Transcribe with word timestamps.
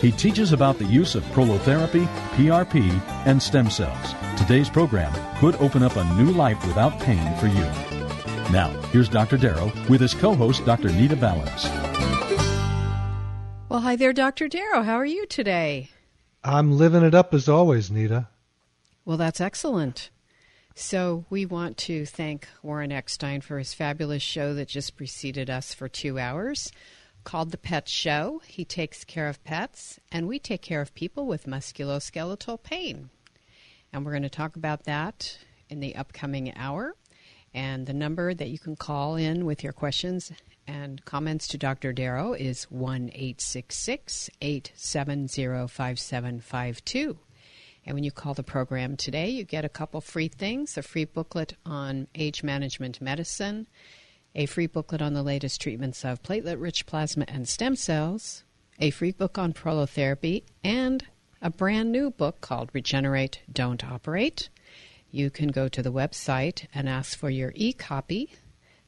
He 0.00 0.12
teaches 0.12 0.52
about 0.52 0.78
the 0.78 0.86
use 0.86 1.14
of 1.14 1.22
prolotherapy, 1.24 2.06
PRP, 2.32 2.90
and 3.26 3.42
stem 3.42 3.68
cells. 3.68 4.14
Today's 4.38 4.70
program 4.70 5.12
could 5.38 5.56
open 5.56 5.82
up 5.82 5.96
a 5.96 6.04
new 6.14 6.32
life 6.32 6.66
without 6.66 6.98
pain 7.00 7.36
for 7.36 7.48
you. 7.48 7.64
Now, 8.50 8.70
here's 8.92 9.10
Dr. 9.10 9.36
Darrow 9.36 9.70
with 9.90 10.00
his 10.00 10.14
co 10.14 10.34
host, 10.34 10.64
Dr. 10.64 10.88
Nita 10.90 11.16
Valens. 11.16 11.66
Well, 13.68 13.80
hi 13.80 13.94
there, 13.94 14.14
Dr. 14.14 14.48
Darrow. 14.48 14.82
How 14.82 14.94
are 14.94 15.04
you 15.04 15.26
today? 15.26 15.90
I'm 16.42 16.78
living 16.78 17.04
it 17.04 17.14
up 17.14 17.34
as 17.34 17.46
always, 17.46 17.90
Nita. 17.90 18.28
Well, 19.04 19.18
that's 19.18 19.40
excellent. 19.40 20.08
So, 20.74 21.26
we 21.28 21.44
want 21.44 21.76
to 21.78 22.06
thank 22.06 22.48
Warren 22.62 22.90
Eckstein 22.90 23.42
for 23.42 23.58
his 23.58 23.74
fabulous 23.74 24.22
show 24.22 24.54
that 24.54 24.68
just 24.68 24.96
preceded 24.96 25.50
us 25.50 25.74
for 25.74 25.88
two 25.88 26.18
hours 26.18 26.72
called 27.24 27.50
The 27.50 27.58
Pet 27.58 27.88
Show. 27.88 28.40
He 28.46 28.64
takes 28.64 29.04
care 29.04 29.28
of 29.28 29.42
pets, 29.44 30.00
and 30.10 30.26
we 30.26 30.38
take 30.38 30.62
care 30.62 30.80
of 30.80 30.94
people 30.94 31.26
with 31.26 31.46
musculoskeletal 31.46 32.62
pain. 32.62 33.10
And 33.92 34.04
we're 34.04 34.12
going 34.12 34.22
to 34.22 34.30
talk 34.30 34.56
about 34.56 34.84
that 34.84 35.38
in 35.68 35.80
the 35.80 35.96
upcoming 35.96 36.54
hour. 36.56 36.94
And 37.52 37.86
the 37.86 37.92
number 37.92 38.32
that 38.32 38.48
you 38.48 38.58
can 38.58 38.76
call 38.76 39.16
in 39.16 39.44
with 39.44 39.64
your 39.64 39.72
questions 39.72 40.30
and 40.66 41.04
comments 41.04 41.48
to 41.48 41.58
Dr. 41.58 41.92
Darrow 41.92 42.32
is 42.32 42.64
1 42.64 43.10
870 43.12 44.30
5752. 45.66 47.18
And 47.86 47.94
when 47.94 48.04
you 48.04 48.12
call 48.12 48.34
the 48.34 48.42
program 48.42 48.96
today, 48.96 49.30
you 49.30 49.44
get 49.44 49.64
a 49.64 49.68
couple 49.68 50.00
free 50.00 50.28
things 50.28 50.76
a 50.76 50.82
free 50.82 51.06
booklet 51.06 51.54
on 51.64 52.06
age 52.14 52.42
management 52.42 53.00
medicine, 53.00 53.66
a 54.34 54.46
free 54.46 54.66
booklet 54.66 55.02
on 55.02 55.14
the 55.14 55.22
latest 55.22 55.60
treatments 55.60 56.04
of 56.04 56.22
platelet 56.22 56.60
rich 56.60 56.86
plasma 56.86 57.24
and 57.28 57.48
stem 57.48 57.76
cells, 57.76 58.42
a 58.78 58.90
free 58.90 59.12
book 59.12 59.38
on 59.38 59.52
prolotherapy, 59.52 60.44
and 60.62 61.06
a 61.42 61.50
brand 61.50 61.90
new 61.90 62.10
book 62.10 62.40
called 62.40 62.70
Regenerate, 62.72 63.40
Don't 63.52 63.84
Operate. 63.84 64.48
You 65.10 65.28
can 65.30 65.48
go 65.48 65.66
to 65.68 65.82
the 65.82 65.92
website 65.92 66.66
and 66.74 66.88
ask 66.88 67.18
for 67.18 67.30
your 67.30 67.52
e 67.54 67.72
copy. 67.72 68.32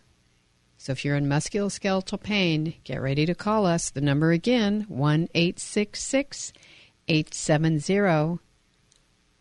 So 0.77 0.91
if 0.91 1.03
you're 1.03 1.15
in 1.15 1.25
musculoskeletal 1.25 2.21
pain, 2.21 2.75
get 2.83 3.01
ready 3.01 3.25
to 3.25 3.33
call 3.33 3.65
us. 3.65 3.89
The 3.89 4.01
number 4.01 4.31
again, 4.31 4.85
1 4.87 5.29
870 5.33 6.53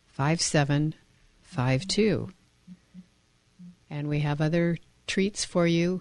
5752. 0.06 2.28
And 3.90 4.08
we 4.08 4.20
have 4.20 4.40
other 4.40 4.78
treats 5.06 5.44
for 5.44 5.66
you 5.66 6.00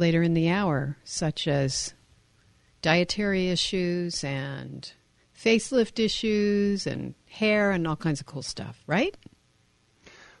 later 0.00 0.22
in 0.22 0.34
the 0.34 0.48
hour, 0.48 0.96
such 1.04 1.46
as 1.46 1.94
dietary 2.82 3.48
issues 3.50 4.24
and 4.24 4.92
facelift 5.36 6.02
issues 6.02 6.86
and 6.86 7.14
hair 7.28 7.70
and 7.70 7.86
all 7.86 7.96
kinds 7.96 8.20
of 8.20 8.26
cool 8.26 8.42
stuff, 8.42 8.82
right? 8.86 9.16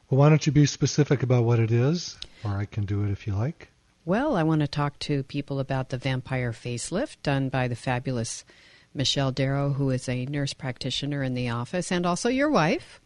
Well, 0.08 0.18
why 0.18 0.28
don't 0.28 0.44
you 0.44 0.52
be 0.52 0.66
specific 0.66 1.22
about 1.22 1.44
what 1.44 1.60
it 1.60 1.70
is? 1.70 2.18
Or 2.44 2.52
I 2.52 2.64
can 2.64 2.84
do 2.84 3.04
it 3.04 3.10
if 3.10 3.26
you 3.26 3.34
like. 3.34 3.68
Well, 4.04 4.34
I 4.34 4.42
want 4.42 4.62
to 4.62 4.66
talk 4.66 4.98
to 5.00 5.22
people 5.22 5.60
about 5.60 5.90
the 5.90 5.98
vampire 5.98 6.52
facelift 6.52 7.16
done 7.22 7.48
by 7.48 7.68
the 7.68 7.76
fabulous 7.76 8.44
Michelle 8.92 9.30
Darrow, 9.30 9.74
who 9.74 9.90
is 9.90 10.08
a 10.08 10.26
nurse 10.26 10.52
practitioner 10.52 11.22
in 11.22 11.34
the 11.34 11.50
office, 11.50 11.92
and 11.92 12.04
also 12.04 12.28
your 12.28 12.50
wife. 12.50 13.00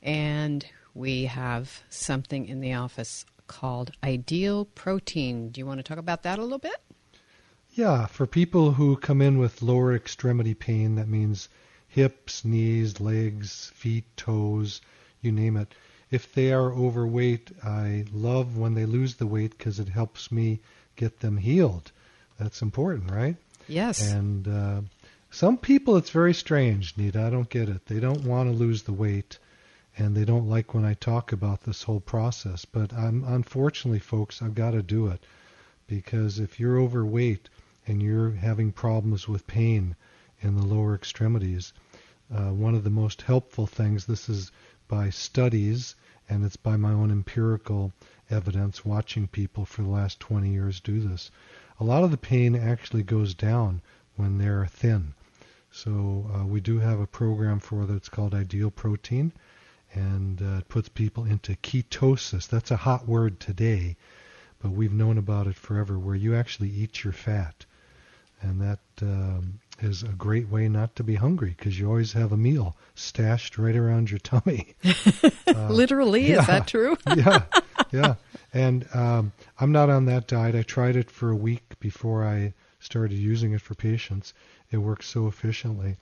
And 0.00 0.64
we 0.94 1.24
have 1.24 1.82
something 1.88 2.46
in 2.46 2.60
the 2.60 2.74
office 2.74 3.24
called 3.48 3.90
Ideal 4.04 4.66
Protein. 4.66 5.48
Do 5.48 5.60
you 5.60 5.66
want 5.66 5.78
to 5.78 5.82
talk 5.82 5.98
about 5.98 6.22
that 6.22 6.38
a 6.38 6.42
little 6.42 6.58
bit? 6.58 6.76
Yeah, 7.72 8.06
for 8.06 8.26
people 8.26 8.72
who 8.72 8.96
come 8.96 9.20
in 9.20 9.38
with 9.38 9.62
lower 9.62 9.94
extremity 9.94 10.54
pain, 10.54 10.94
that 10.94 11.08
means 11.08 11.48
hips, 11.88 12.44
knees, 12.44 13.00
legs, 13.00 13.72
feet, 13.74 14.04
toes, 14.16 14.80
you 15.20 15.32
name 15.32 15.56
it. 15.56 15.74
If 16.10 16.32
they 16.32 16.52
are 16.52 16.72
overweight, 16.72 17.50
I 17.64 18.04
love 18.12 18.56
when 18.56 18.74
they 18.74 18.86
lose 18.86 19.16
the 19.16 19.26
weight 19.26 19.56
because 19.56 19.78
it 19.80 19.88
helps 19.88 20.30
me 20.30 20.60
get 20.96 21.20
them 21.20 21.36
healed. 21.36 21.92
That's 22.38 22.62
important, 22.62 23.10
right? 23.10 23.36
Yes. 23.66 24.10
And 24.12 24.48
uh, 24.48 24.80
some 25.30 25.58
people, 25.58 25.96
it's 25.96 26.10
very 26.10 26.34
strange, 26.34 26.96
Nita. 26.96 27.22
I 27.22 27.30
don't 27.30 27.50
get 27.50 27.68
it. 27.68 27.86
They 27.86 28.00
don't 28.00 28.24
want 28.24 28.50
to 28.50 28.56
lose 28.56 28.84
the 28.84 28.92
weight 28.92 29.38
and 30.00 30.16
they 30.16 30.24
don't 30.24 30.48
like 30.48 30.74
when 30.74 30.84
I 30.84 30.94
talk 30.94 31.32
about 31.32 31.62
this 31.62 31.82
whole 31.82 31.98
process. 31.98 32.64
But 32.64 32.92
I'm, 32.92 33.24
unfortunately, 33.24 33.98
folks, 33.98 34.40
I've 34.40 34.54
got 34.54 34.70
to 34.70 34.82
do 34.82 35.08
it 35.08 35.26
because 35.88 36.38
if 36.38 36.60
you're 36.60 36.78
overweight 36.78 37.48
and 37.84 38.00
you're 38.00 38.30
having 38.30 38.70
problems 38.70 39.26
with 39.26 39.48
pain 39.48 39.96
in 40.40 40.54
the 40.54 40.64
lower 40.64 40.94
extremities, 40.94 41.72
uh, 42.32 42.52
one 42.52 42.76
of 42.76 42.84
the 42.84 42.90
most 42.90 43.22
helpful 43.22 43.66
things, 43.66 44.06
this 44.06 44.28
is 44.28 44.52
by 44.86 45.10
studies 45.10 45.96
and 46.28 46.44
it's 46.44 46.56
by 46.56 46.76
my 46.76 46.92
own 46.92 47.10
empirical 47.10 47.92
evidence 48.30 48.84
watching 48.84 49.26
people 49.26 49.64
for 49.64 49.82
the 49.82 49.88
last 49.88 50.20
20 50.20 50.48
years 50.48 50.78
do 50.78 51.00
this. 51.00 51.32
A 51.80 51.84
lot 51.84 52.04
of 52.04 52.12
the 52.12 52.16
pain 52.16 52.54
actually 52.54 53.02
goes 53.02 53.34
down 53.34 53.82
when 54.14 54.38
they're 54.38 54.66
thin. 54.66 55.14
So 55.72 56.30
uh, 56.32 56.46
we 56.46 56.60
do 56.60 56.78
have 56.78 57.00
a 57.00 57.06
program 57.06 57.58
for 57.58 57.84
that. 57.84 57.96
It's 57.96 58.08
called 58.08 58.32
Ideal 58.32 58.70
Protein 58.70 59.32
and 59.94 60.42
uh, 60.42 60.58
it 60.58 60.68
puts 60.68 60.88
people 60.88 61.24
into 61.24 61.54
ketosis. 61.56 62.48
That's 62.48 62.70
a 62.70 62.76
hot 62.76 63.06
word 63.06 63.40
today, 63.40 63.96
but 64.60 64.70
we've 64.70 64.92
known 64.92 65.18
about 65.18 65.46
it 65.46 65.56
forever, 65.56 65.98
where 65.98 66.14
you 66.14 66.34
actually 66.34 66.70
eat 66.70 67.04
your 67.04 67.12
fat, 67.12 67.64
and 68.40 68.60
that 68.60 68.80
um, 69.02 69.60
is 69.80 70.02
a 70.02 70.08
great 70.08 70.48
way 70.48 70.68
not 70.68 70.94
to 70.96 71.04
be 71.04 71.14
hungry 71.14 71.54
because 71.56 71.78
you 71.78 71.88
always 71.88 72.12
have 72.12 72.32
a 72.32 72.36
meal 72.36 72.76
stashed 72.94 73.58
right 73.58 73.76
around 73.76 74.10
your 74.10 74.20
tummy. 74.20 74.74
uh, 75.46 75.68
Literally, 75.68 76.30
yeah, 76.30 76.40
is 76.40 76.46
that 76.46 76.66
true? 76.66 76.96
yeah, 77.16 77.42
yeah. 77.90 78.14
And 78.52 78.86
um, 78.94 79.32
I'm 79.60 79.72
not 79.72 79.90
on 79.90 80.06
that 80.06 80.26
diet. 80.26 80.54
I 80.54 80.62
tried 80.62 80.96
it 80.96 81.10
for 81.10 81.30
a 81.30 81.36
week 81.36 81.78
before 81.80 82.24
I 82.26 82.54
started 82.80 83.16
using 83.16 83.52
it 83.52 83.60
for 83.60 83.74
patients. 83.74 84.34
It 84.70 84.78
works 84.78 85.06
so 85.06 85.26
efficiently. 85.26 85.96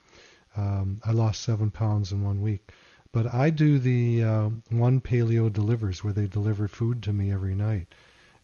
Um, 0.56 1.00
I 1.05 1.12
lost 1.12 1.43
seven 1.43 1.70
pounds 1.70 2.12
in 2.12 2.25
one 2.25 2.40
week. 2.40 2.72
But 3.16 3.32
I 3.32 3.48
do 3.48 3.78
the 3.78 4.22
uh, 4.22 4.50
one 4.68 5.00
paleo 5.00 5.50
delivers 5.50 6.04
where 6.04 6.12
they 6.12 6.26
deliver 6.26 6.68
food 6.68 7.02
to 7.04 7.14
me 7.14 7.32
every 7.32 7.54
night, 7.54 7.94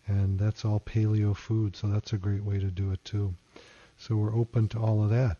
and 0.06 0.38
that's 0.38 0.64
all 0.64 0.80
paleo 0.80 1.36
food. 1.36 1.76
So 1.76 1.88
that's 1.88 2.14
a 2.14 2.16
great 2.16 2.42
way 2.42 2.58
to 2.58 2.70
do 2.70 2.90
it 2.90 3.04
too. 3.04 3.34
So 3.98 4.16
we're 4.16 4.34
open 4.34 4.69
to 4.69 4.78
all 4.78 5.04
of 5.04 5.10
that. 5.10 5.36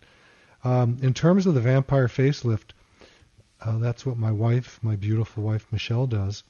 Um, 0.65 0.99
in 1.01 1.15
terms 1.15 1.47
of 1.47 1.55
the 1.55 1.63
vampire 1.63 2.09
facelift, 2.09 2.73
uh, 3.63 3.79
that's 3.79 4.05
what 4.05 4.19
my 4.19 4.31
wife, 4.31 4.79
my 4.83 4.97
beautiful 4.97 5.43
wife 5.43 5.67
Michelle, 5.73 6.07
does. 6.07 6.45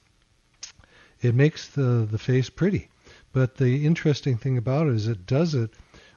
It 1.20 1.36
makes 1.36 1.68
the 1.68 2.04
the 2.10 2.18
face 2.18 2.50
pretty 2.50 2.88
But 3.32 3.58
the 3.58 3.86
interesting 3.86 4.36
thing 4.36 4.58
about 4.58 4.88
it 4.88 4.94
is 4.94 5.06
it 5.06 5.24
does 5.24 5.54
it 5.54 5.70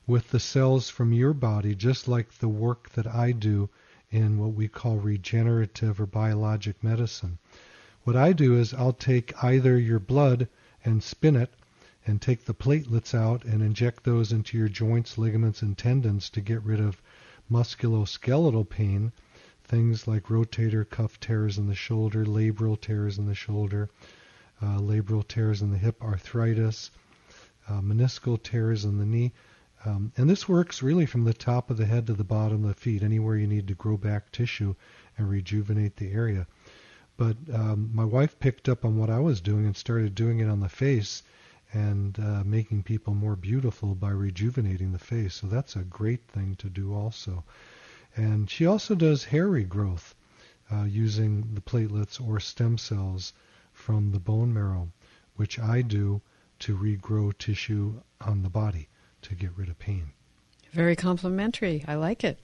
with 0.07 0.31
the 0.31 0.39
cells 0.39 0.89
from 0.89 1.13
your 1.13 1.35
body, 1.35 1.75
just 1.75 2.07
like 2.07 2.39
the 2.39 2.49
work 2.49 2.89
that 2.93 3.05
I 3.05 3.33
do 3.33 3.69
in 4.15 4.37
what 4.37 4.53
we 4.53 4.65
call 4.69 4.95
regenerative 4.95 5.99
or 5.99 6.05
biologic 6.05 6.81
medicine. 6.81 7.37
What 8.05 8.15
I 8.15 8.31
do 8.31 8.55
is 8.57 8.73
I'll 8.73 8.93
take 8.93 9.43
either 9.43 9.77
your 9.77 9.99
blood 9.99 10.47
and 10.85 11.03
spin 11.03 11.35
it 11.35 11.53
and 12.07 12.21
take 12.21 12.45
the 12.45 12.53
platelets 12.53 13.13
out 13.13 13.43
and 13.43 13.61
inject 13.61 14.05
those 14.05 14.31
into 14.31 14.57
your 14.57 14.69
joints, 14.69 15.17
ligaments, 15.17 15.61
and 15.61 15.77
tendons 15.77 16.29
to 16.29 16.39
get 16.39 16.63
rid 16.63 16.79
of 16.79 17.01
musculoskeletal 17.51 18.69
pain, 18.69 19.11
things 19.65 20.07
like 20.07 20.27
rotator 20.27 20.89
cuff 20.89 21.19
tears 21.19 21.57
in 21.57 21.67
the 21.67 21.75
shoulder, 21.75 22.23
labral 22.25 22.79
tears 22.79 23.17
in 23.17 23.25
the 23.25 23.35
shoulder, 23.35 23.89
uh, 24.61 24.77
labral 24.77 25.27
tears 25.27 25.61
in 25.61 25.71
the 25.71 25.77
hip, 25.77 26.01
arthritis, 26.01 26.89
uh, 27.67 27.81
meniscal 27.81 28.41
tears 28.41 28.85
in 28.85 28.97
the 28.97 29.05
knee. 29.05 29.33
Um, 29.87 30.11
and 30.17 30.27
this 30.27 30.49
works 30.49 30.81
really 30.81 31.05
from 31.05 31.25
the 31.25 31.33
top 31.33 31.69
of 31.69 31.77
the 31.77 31.85
head 31.85 32.07
to 32.07 32.13
the 32.13 32.23
bottom 32.23 32.63
of 32.63 32.69
the 32.69 32.73
feet, 32.73 33.03
anywhere 33.03 33.37
you 33.37 33.45
need 33.45 33.67
to 33.67 33.75
grow 33.75 33.97
back 33.97 34.31
tissue 34.31 34.73
and 35.15 35.29
rejuvenate 35.29 35.97
the 35.97 36.11
area. 36.11 36.47
But 37.17 37.37
um, 37.53 37.91
my 37.93 38.03
wife 38.03 38.39
picked 38.39 38.67
up 38.67 38.83
on 38.83 38.97
what 38.97 39.11
I 39.11 39.19
was 39.19 39.41
doing 39.41 39.63
and 39.63 39.77
started 39.77 40.15
doing 40.15 40.39
it 40.39 40.49
on 40.49 40.59
the 40.59 40.69
face 40.69 41.21
and 41.71 42.17
uh, 42.17 42.43
making 42.43 42.81
people 42.81 43.13
more 43.13 43.35
beautiful 43.35 43.93
by 43.93 44.09
rejuvenating 44.09 44.91
the 44.91 44.97
face. 44.97 45.35
So 45.35 45.45
that's 45.45 45.75
a 45.75 45.83
great 45.83 46.27
thing 46.27 46.55
to 46.55 46.69
do 46.69 46.95
also. 46.95 47.43
And 48.15 48.49
she 48.49 48.65
also 48.65 48.95
does 48.95 49.25
hair 49.25 49.47
regrowth 49.47 50.15
uh, 50.71 50.85
using 50.85 51.53
the 51.53 51.61
platelets 51.61 52.19
or 52.19 52.39
stem 52.39 52.79
cells 52.79 53.33
from 53.71 54.11
the 54.11 54.19
bone 54.19 54.51
marrow, 54.51 54.89
which 55.35 55.59
I 55.59 55.83
do 55.83 56.21
to 56.59 56.75
regrow 56.75 57.37
tissue 57.37 58.01
on 58.19 58.41
the 58.41 58.49
body 58.49 58.87
to 59.27 59.35
get 59.35 59.51
rid 59.55 59.69
of 59.69 59.79
pain. 59.79 60.11
Very 60.71 60.95
complimentary. 60.95 61.83
I 61.87 61.95
like 61.95 62.23
it. 62.23 62.39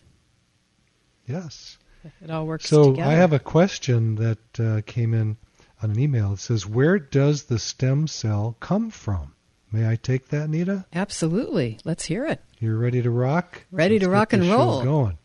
Yes. 1.27 1.77
It 2.21 2.31
all 2.31 2.45
works 2.45 2.67
so 2.67 2.91
together. 2.91 3.09
I 3.09 3.13
have 3.13 3.33
a 3.33 3.39
question 3.39 4.15
that 4.15 4.59
uh, 4.59 4.81
came 4.85 5.13
in 5.13 5.37
on 5.83 5.91
an 5.91 5.99
email. 5.99 6.33
It 6.33 6.39
says, 6.39 6.65
"Where 6.65 6.97
does 6.97 7.43
the 7.43 7.59
stem 7.59 8.07
cell 8.07 8.55
come 8.59 8.89
from?" 8.89 9.33
May 9.71 9.89
I 9.89 9.95
take 9.95 10.29
that, 10.29 10.49
Nita? 10.49 10.85
Absolutely. 10.93 11.79
Let's 11.85 12.05
hear 12.05 12.25
it. 12.25 12.41
You're 12.59 12.77
ready 12.77 13.01
to 13.01 13.09
rock? 13.09 13.63
Ready 13.71 13.95
Let's 13.95 14.05
to 14.05 14.09
rock 14.09 14.33
and 14.33 14.49
roll. 14.49 14.83
Going. 14.83 15.17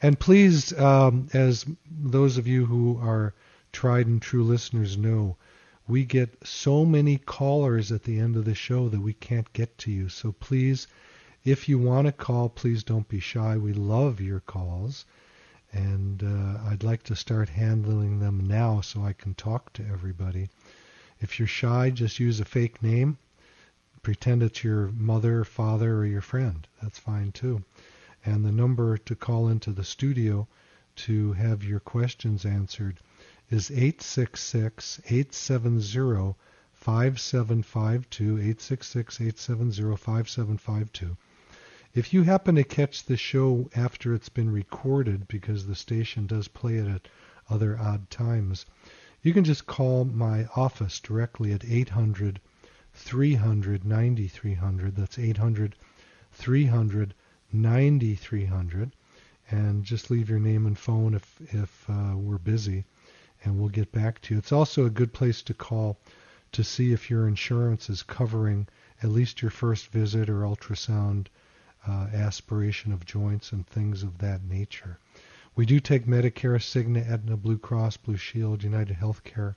And 0.00 0.18
please, 0.18 0.78
um, 0.78 1.28
as 1.34 1.66
those 1.90 2.38
of 2.38 2.46
you 2.46 2.64
who 2.64 2.98
are 3.02 3.34
tried 3.72 4.06
and 4.06 4.22
true 4.22 4.42
listeners 4.42 4.96
know, 4.96 5.36
we 5.86 6.04
get 6.04 6.46
so 6.46 6.84
many 6.84 7.18
callers 7.18 7.92
at 7.92 8.04
the 8.04 8.18
end 8.18 8.36
of 8.36 8.44
the 8.46 8.54
show 8.54 8.88
that 8.88 9.00
we 9.00 9.12
can't 9.12 9.52
get 9.52 9.76
to 9.76 9.90
you. 9.90 10.08
So 10.08 10.32
please, 10.32 10.86
if 11.44 11.68
you 11.68 11.78
want 11.78 12.06
to 12.06 12.12
call, 12.12 12.48
please 12.48 12.82
don't 12.82 13.08
be 13.08 13.20
shy. 13.20 13.58
We 13.58 13.74
love 13.74 14.20
your 14.20 14.40
calls. 14.40 15.04
And 15.72 16.22
uh, 16.22 16.70
I'd 16.70 16.84
like 16.84 17.02
to 17.04 17.16
start 17.16 17.48
handling 17.48 18.20
them 18.20 18.46
now 18.46 18.80
so 18.80 19.02
I 19.02 19.12
can 19.12 19.34
talk 19.34 19.72
to 19.74 19.86
everybody. 19.86 20.48
If 21.20 21.38
you're 21.38 21.48
shy, 21.48 21.90
just 21.90 22.20
use 22.20 22.40
a 22.40 22.44
fake 22.44 22.82
name. 22.82 23.18
Pretend 24.02 24.42
it's 24.42 24.64
your 24.64 24.88
mother, 24.88 25.44
father, 25.44 25.96
or 25.96 26.06
your 26.06 26.20
friend. 26.20 26.66
That's 26.80 26.98
fine 26.98 27.32
too. 27.32 27.62
And 28.24 28.44
the 28.44 28.52
number 28.52 28.96
to 28.96 29.14
call 29.14 29.48
into 29.48 29.70
the 29.72 29.84
studio 29.84 30.46
to 30.96 31.32
have 31.32 31.64
your 31.64 31.80
questions 31.80 32.44
answered 32.46 33.00
is 33.50 33.70
866 33.70 35.00
870 35.06 36.34
5752. 36.72 38.24
866 38.38 39.20
870 39.20 39.96
5752. 39.96 41.16
If 41.94 42.12
you 42.12 42.24
happen 42.24 42.56
to 42.56 42.64
catch 42.64 43.04
the 43.04 43.16
show 43.16 43.70
after 43.76 44.14
it's 44.14 44.28
been 44.28 44.50
recorded, 44.50 45.28
because 45.28 45.66
the 45.66 45.76
station 45.76 46.26
does 46.26 46.48
play 46.48 46.76
it 46.76 46.88
at 46.88 47.08
other 47.48 47.78
odd 47.78 48.10
times, 48.10 48.66
you 49.22 49.32
can 49.32 49.44
just 49.44 49.66
call 49.66 50.04
my 50.04 50.46
office 50.56 50.98
directly 50.98 51.52
at 51.52 51.64
800 51.64 52.40
300 52.94 53.84
9300. 53.84 54.96
That's 54.96 55.18
800 55.18 55.76
300 56.32 57.14
9300. 57.52 58.92
And 59.50 59.84
just 59.84 60.10
leave 60.10 60.28
your 60.28 60.40
name 60.40 60.66
and 60.66 60.76
phone 60.76 61.14
if, 61.14 61.40
if 61.52 61.88
uh, 61.88 62.16
we're 62.16 62.38
busy, 62.38 62.84
and 63.44 63.58
we'll 63.58 63.68
get 63.68 63.92
back 63.92 64.20
to 64.22 64.34
you. 64.34 64.38
It's 64.38 64.52
also 64.52 64.84
a 64.84 64.90
good 64.90 65.12
place 65.12 65.42
to 65.42 65.54
call 65.54 65.98
to 66.52 66.64
see 66.64 66.92
if 66.92 67.10
your 67.10 67.28
insurance 67.28 67.90
is 67.90 68.02
covering 68.02 68.66
at 69.02 69.10
least 69.10 69.42
your 69.42 69.50
first 69.50 69.88
visit 69.88 70.28
or 70.30 70.40
ultrasound 70.40 71.26
uh, 71.86 72.08
aspiration 72.12 72.92
of 72.92 73.04
joints 73.04 73.52
and 73.52 73.66
things 73.66 74.02
of 74.02 74.18
that 74.18 74.42
nature. 74.44 74.98
We 75.54 75.66
do 75.66 75.78
take 75.78 76.06
Medicare, 76.06 76.58
Cigna, 76.58 77.08
Aetna, 77.08 77.36
Blue 77.36 77.58
Cross, 77.58 77.98
Blue 77.98 78.16
Shield, 78.16 78.64
United 78.64 78.96
Healthcare, 78.96 79.54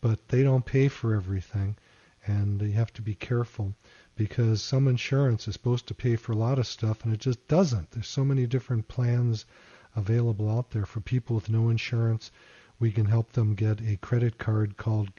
but 0.00 0.28
they 0.28 0.42
don't 0.42 0.64
pay 0.64 0.88
for 0.88 1.14
everything, 1.14 1.76
and 2.24 2.62
you 2.62 2.72
have 2.72 2.92
to 2.94 3.02
be 3.02 3.14
careful 3.14 3.74
because 4.16 4.62
some 4.62 4.88
insurance 4.88 5.46
is 5.46 5.54
supposed 5.54 5.86
to 5.86 5.94
pay 5.94 6.16
for 6.16 6.32
a 6.32 6.36
lot 6.36 6.58
of 6.58 6.66
stuff 6.66 7.04
and 7.04 7.14
it 7.14 7.20
just 7.20 7.46
doesn't. 7.46 7.90
There's 7.90 8.08
so 8.08 8.24
many 8.24 8.46
different 8.46 8.88
plans 8.88 9.46
available 9.94 10.50
out 10.50 10.70
there 10.70 10.86
for 10.86 11.00
people 11.00 11.36
with 11.36 11.48
no 11.48 11.68
insurance. 11.68 12.30
We 12.80 12.92
can 12.92 13.06
help 13.06 13.32
them 13.32 13.54
get 13.54 13.80
a 13.80 13.96
credit 13.96 14.38
card 14.38 14.76
called 14.76 15.10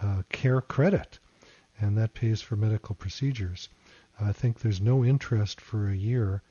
uh, 0.00 0.22
Care 0.28 0.60
Credit, 0.60 1.18
and 1.80 1.98
that 1.98 2.14
pays 2.14 2.40
for 2.40 2.56
medical 2.56 2.94
procedures. 2.94 3.68
I 4.20 4.32
think 4.32 4.60
there's 4.60 4.80
no 4.80 5.04
interest 5.04 5.60
for 5.60 5.88
a 5.88 5.96
year, 5.96 6.42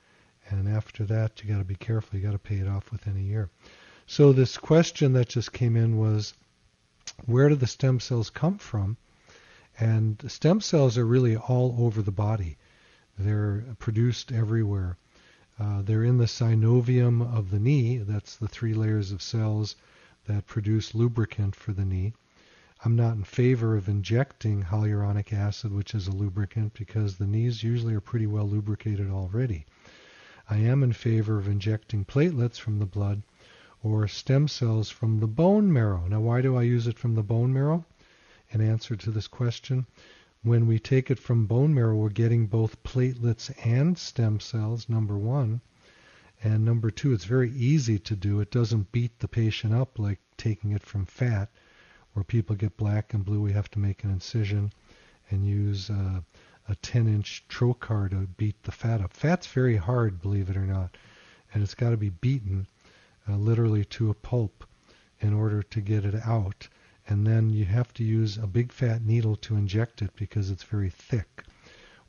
and 0.50 0.68
after 0.68 1.06
that, 1.06 1.42
you 1.42 1.50
got 1.50 1.60
to 1.60 1.64
be 1.64 1.76
careful. 1.76 2.20
You 2.20 2.26
got 2.26 2.34
to 2.34 2.40
pay 2.40 2.58
it 2.58 2.68
off 2.68 2.92
within 2.92 3.16
a 3.16 3.22
year. 3.22 3.50
So 4.08 4.34
this 4.34 4.58
question 4.58 5.14
that 5.14 5.30
just 5.30 5.54
came 5.54 5.78
in 5.78 5.98
was, 5.98 6.34
where 7.26 7.48
do 7.48 7.56
the 7.56 7.68
stem 7.68 8.00
cells 8.00 8.30
come 8.30 8.58
from? 8.58 8.98
And 9.80 10.22
stem 10.28 10.60
cells 10.60 10.98
are 10.98 11.06
really 11.06 11.38
all 11.38 11.78
over 11.80 12.02
the 12.02 12.12
body. 12.12 12.58
They're 13.18 13.64
produced 13.80 14.32
everywhere. 14.32 14.98
Uh, 15.58 15.82
they're 15.84 16.04
in 16.04 16.18
the 16.18 16.26
synovium 16.26 17.22
of 17.22 17.52
the 17.52 17.60
knee. 17.60 17.98
That's 17.98 18.36
the 18.36 18.48
three 18.48 18.74
layers 18.74 19.12
of 19.12 19.22
cells 19.22 19.76
that 20.26 20.46
produce 20.46 20.94
lubricant 20.94 21.56
for 21.56 21.74
the 21.74 21.86
knee. 21.86 22.14
I'm 22.84 22.96
not 22.96 23.16
in 23.16 23.24
favor 23.24 23.76
of 23.76 23.88
injecting 23.88 24.64
hyaluronic 24.64 25.32
acid, 25.32 25.72
which 25.72 25.94
is 25.94 26.08
a 26.08 26.12
lubricant, 26.12 26.74
because 26.74 27.18
the 27.18 27.28
knees 27.28 27.64
usually 27.64 27.94
are 27.94 28.02
pretty 28.02 28.28
well 28.28 28.48
lubricated 28.48 29.10
already. 29.10 29.66
I 30.50 30.58
am 30.58 30.84
in 30.84 30.94
favor 30.94 31.38
of 31.38 31.48
injecting 31.48 32.06
platelets 32.06 32.58
from 32.60 32.80
the 32.80 32.86
blood 32.86 33.24
or 33.84 34.08
stem 34.08 34.48
cells 34.48 34.90
from 34.90 35.20
the 35.20 35.28
bone 35.28 35.72
marrow. 35.72 36.06
Now, 36.08 36.22
why 36.22 36.42
do 36.42 36.56
I 36.56 36.64
use 36.64 36.88
it 36.88 37.00
from 37.00 37.16
the 37.16 37.24
bone 37.24 37.54
marrow? 37.54 37.86
In 38.50 38.62
answer 38.62 38.96
to 38.96 39.12
this 39.12 39.28
question, 39.28 39.86
when 40.44 40.68
we 40.68 40.78
take 40.80 41.10
it 41.10 41.20
from 41.20 41.46
bone 41.46 41.74
marrow, 41.74 41.96
we're 41.96 42.10
getting 42.10 42.48
both 42.48 42.82
platelets 42.84 43.52
and 43.66 43.98
stem 43.98 44.40
cells, 44.40 44.90
number 44.90 45.18
one. 45.18 45.62
And 46.44 46.66
number 46.66 46.90
two, 46.90 47.14
it's 47.14 47.26
very 47.26 47.52
easy 47.52 48.00
to 48.00 48.16
do. 48.16 48.40
It 48.40 48.52
doesn't 48.52 48.92
beat 48.92 49.20
the 49.20 49.28
patient 49.28 49.74
up 49.74 50.00
like 50.00 50.20
taking 50.38 50.72
it 50.72 50.84
from 50.84 51.06
fat 51.06 51.50
where 52.14 52.24
people 52.24 52.56
get 52.56 52.76
black 52.78 53.14
and 53.14 53.24
blue, 53.24 53.42
we 53.42 53.54
have 53.54 53.72
to 53.72 53.80
make 53.80 54.04
an 54.04 54.12
incision 54.12 54.74
and 55.30 55.46
use 55.46 55.90
uh, 55.90 56.20
a 56.68 56.76
10 56.76 57.08
inch 57.08 57.46
trocar 57.48 58.10
to 58.10 58.28
beat 58.38 58.62
the 58.64 58.72
fat 58.72 59.02
up. 59.02 59.14
Fat's 59.14 59.48
very 59.48 59.78
hard, 59.78 60.22
believe 60.22 60.50
it 60.50 60.58
or 60.58 60.66
not, 60.66 60.98
and 61.54 61.64
it's 61.64 61.76
got 61.76 61.92
to 61.92 61.98
be 61.98 62.10
beaten 62.10 62.68
uh, 63.30 63.36
literally 63.36 63.86
to 63.86 64.10
a 64.10 64.14
pulp 64.14 64.66
in 65.20 65.34
order 65.34 65.64
to 65.64 65.80
get 65.80 66.04
it 66.04 66.16
out. 66.26 66.68
And 67.08 67.26
then 67.26 67.50
you 67.50 67.66
have 67.66 67.94
to 67.94 68.04
use 68.04 68.38
a 68.38 68.48
big 68.48 68.72
fat 68.72 69.06
needle 69.06 69.36
to 69.38 69.56
inject 69.56 70.02
it 70.02 70.12
because 70.16 70.50
it's 70.50 70.64
very 70.64 70.90
thick. 70.90 71.44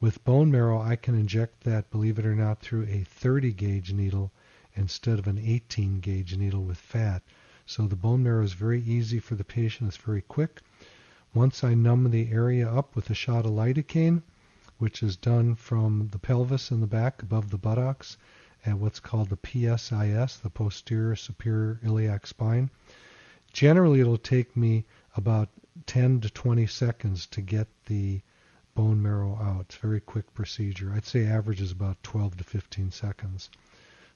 With 0.02 0.24
bone 0.24 0.50
marrow, 0.50 0.82
I 0.82 0.96
can 0.96 1.14
inject 1.14 1.62
that, 1.62 1.88
believe 1.92 2.18
it 2.18 2.26
or 2.26 2.34
not, 2.34 2.58
through 2.58 2.88
a 2.88 3.04
30 3.04 3.52
gauge 3.52 3.92
needle 3.92 4.32
instead 4.74 5.20
of 5.20 5.28
an 5.28 5.38
18 5.38 6.00
gauge 6.00 6.36
needle 6.36 6.64
with 6.64 6.78
fat. 6.78 7.22
So 7.66 7.86
the 7.86 7.94
bone 7.94 8.24
marrow 8.24 8.42
is 8.42 8.54
very 8.54 8.82
easy 8.82 9.20
for 9.20 9.36
the 9.36 9.44
patient. 9.44 9.86
It's 9.86 9.96
very 9.96 10.22
quick. 10.22 10.60
Once 11.32 11.62
I 11.62 11.74
numb 11.74 12.10
the 12.10 12.32
area 12.32 12.68
up 12.68 12.96
with 12.96 13.10
a 13.10 13.14
shot 13.14 13.46
of 13.46 13.52
lidocaine, 13.52 14.24
which 14.78 15.04
is 15.04 15.16
done 15.16 15.54
from 15.54 16.08
the 16.10 16.18
pelvis 16.18 16.72
in 16.72 16.80
the 16.80 16.88
back 16.88 17.22
above 17.22 17.50
the 17.50 17.56
buttocks 17.56 18.16
at 18.66 18.80
what's 18.80 18.98
called 18.98 19.28
the 19.28 19.36
PSIS, 19.36 20.42
the 20.42 20.50
posterior 20.50 21.14
superior 21.14 21.78
iliac 21.84 22.26
spine. 22.26 22.70
Generally, 23.52 24.00
it'll 24.00 24.18
take 24.18 24.56
me 24.56 24.84
about 25.16 25.48
10 25.86 26.22
to 26.22 26.28
20 26.28 26.66
seconds 26.66 27.24
to 27.26 27.40
get 27.40 27.68
the 27.86 28.20
bone 28.74 29.02
marrow 29.02 29.38
out. 29.40 29.78
Very 29.80 30.00
quick 30.00 30.32
procedure. 30.34 30.92
I'd 30.94 31.06
say 31.06 31.26
average 31.26 31.60
is 31.60 31.72
about 31.72 32.02
12 32.02 32.38
to 32.38 32.44
15 32.44 32.90
seconds. 32.90 33.50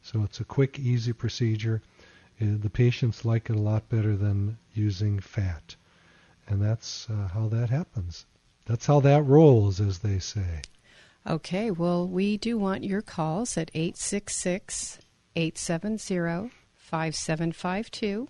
So 0.03 0.23
it's 0.23 0.41
a 0.41 0.45
quick, 0.45 0.79
easy 0.79 1.13
procedure. 1.13 1.83
Uh, 2.41 2.57
the 2.59 2.71
patients 2.71 3.25
like 3.25 3.51
it 3.51 3.57
a 3.57 3.61
lot 3.61 3.89
better 3.89 4.17
than 4.17 4.59
using 4.75 5.21
fat. 5.21 5.77
And 6.49 6.63
that's 6.63 7.09
uh, 7.11 7.29
how 7.29 7.49
that 7.49 7.71
happens. 7.71 8.27
that's 8.67 8.87
how 8.87 9.01
that 9.01 9.25
rolls, 9.25 9.81
as 9.81 9.99
they 9.99 10.19
say. 10.19 10.63
Okay, 11.27 11.71
well, 11.71 12.07
we 12.07 12.37
do 12.37 12.57
want 12.57 12.85
your 12.85 13.03
calls 13.03 13.57
at 13.57 13.71
866 13.75 14.99
870 15.35 16.51
5752. 16.77 18.29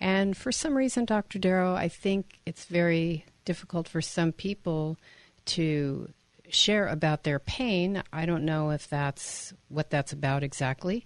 And 0.00 0.36
for 0.36 0.50
some 0.50 0.76
reason, 0.76 1.04
Dr. 1.04 1.38
Darrow, 1.38 1.74
I 1.74 1.88
think 1.88 2.40
it's 2.44 2.64
very 2.64 3.24
difficult 3.44 3.88
for 3.88 4.00
some 4.00 4.32
people 4.32 4.96
to 5.46 6.08
share 6.48 6.86
about 6.86 7.24
their 7.24 7.38
pain. 7.38 8.02
I 8.12 8.26
don't 8.26 8.44
know 8.44 8.70
if 8.70 8.88
that's 8.88 9.52
what 9.68 9.90
that's 9.90 10.12
about 10.12 10.42
exactly. 10.42 11.04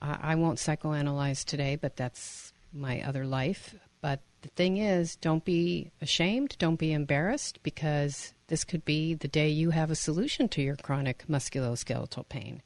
Uh, 0.00 0.16
I 0.20 0.34
won't 0.34 0.58
psychoanalyze 0.58 1.44
today, 1.44 1.76
but 1.76 1.96
that's 1.96 2.52
my 2.72 3.02
other 3.02 3.24
life. 3.24 3.74
But 4.00 4.20
the 4.42 4.48
thing 4.48 4.76
is, 4.76 5.16
don't 5.16 5.44
be 5.44 5.90
ashamed, 6.00 6.56
don't 6.58 6.78
be 6.78 6.92
embarrassed, 6.92 7.62
because 7.62 8.32
this 8.48 8.64
could 8.64 8.84
be 8.84 9.14
the 9.14 9.28
day 9.28 9.48
you 9.48 9.70
have 9.70 9.90
a 9.90 9.96
solution 9.96 10.48
to 10.50 10.62
your 10.62 10.76
chronic 10.76 11.24
musculoskeletal 11.28 12.28
pain. 12.28 12.62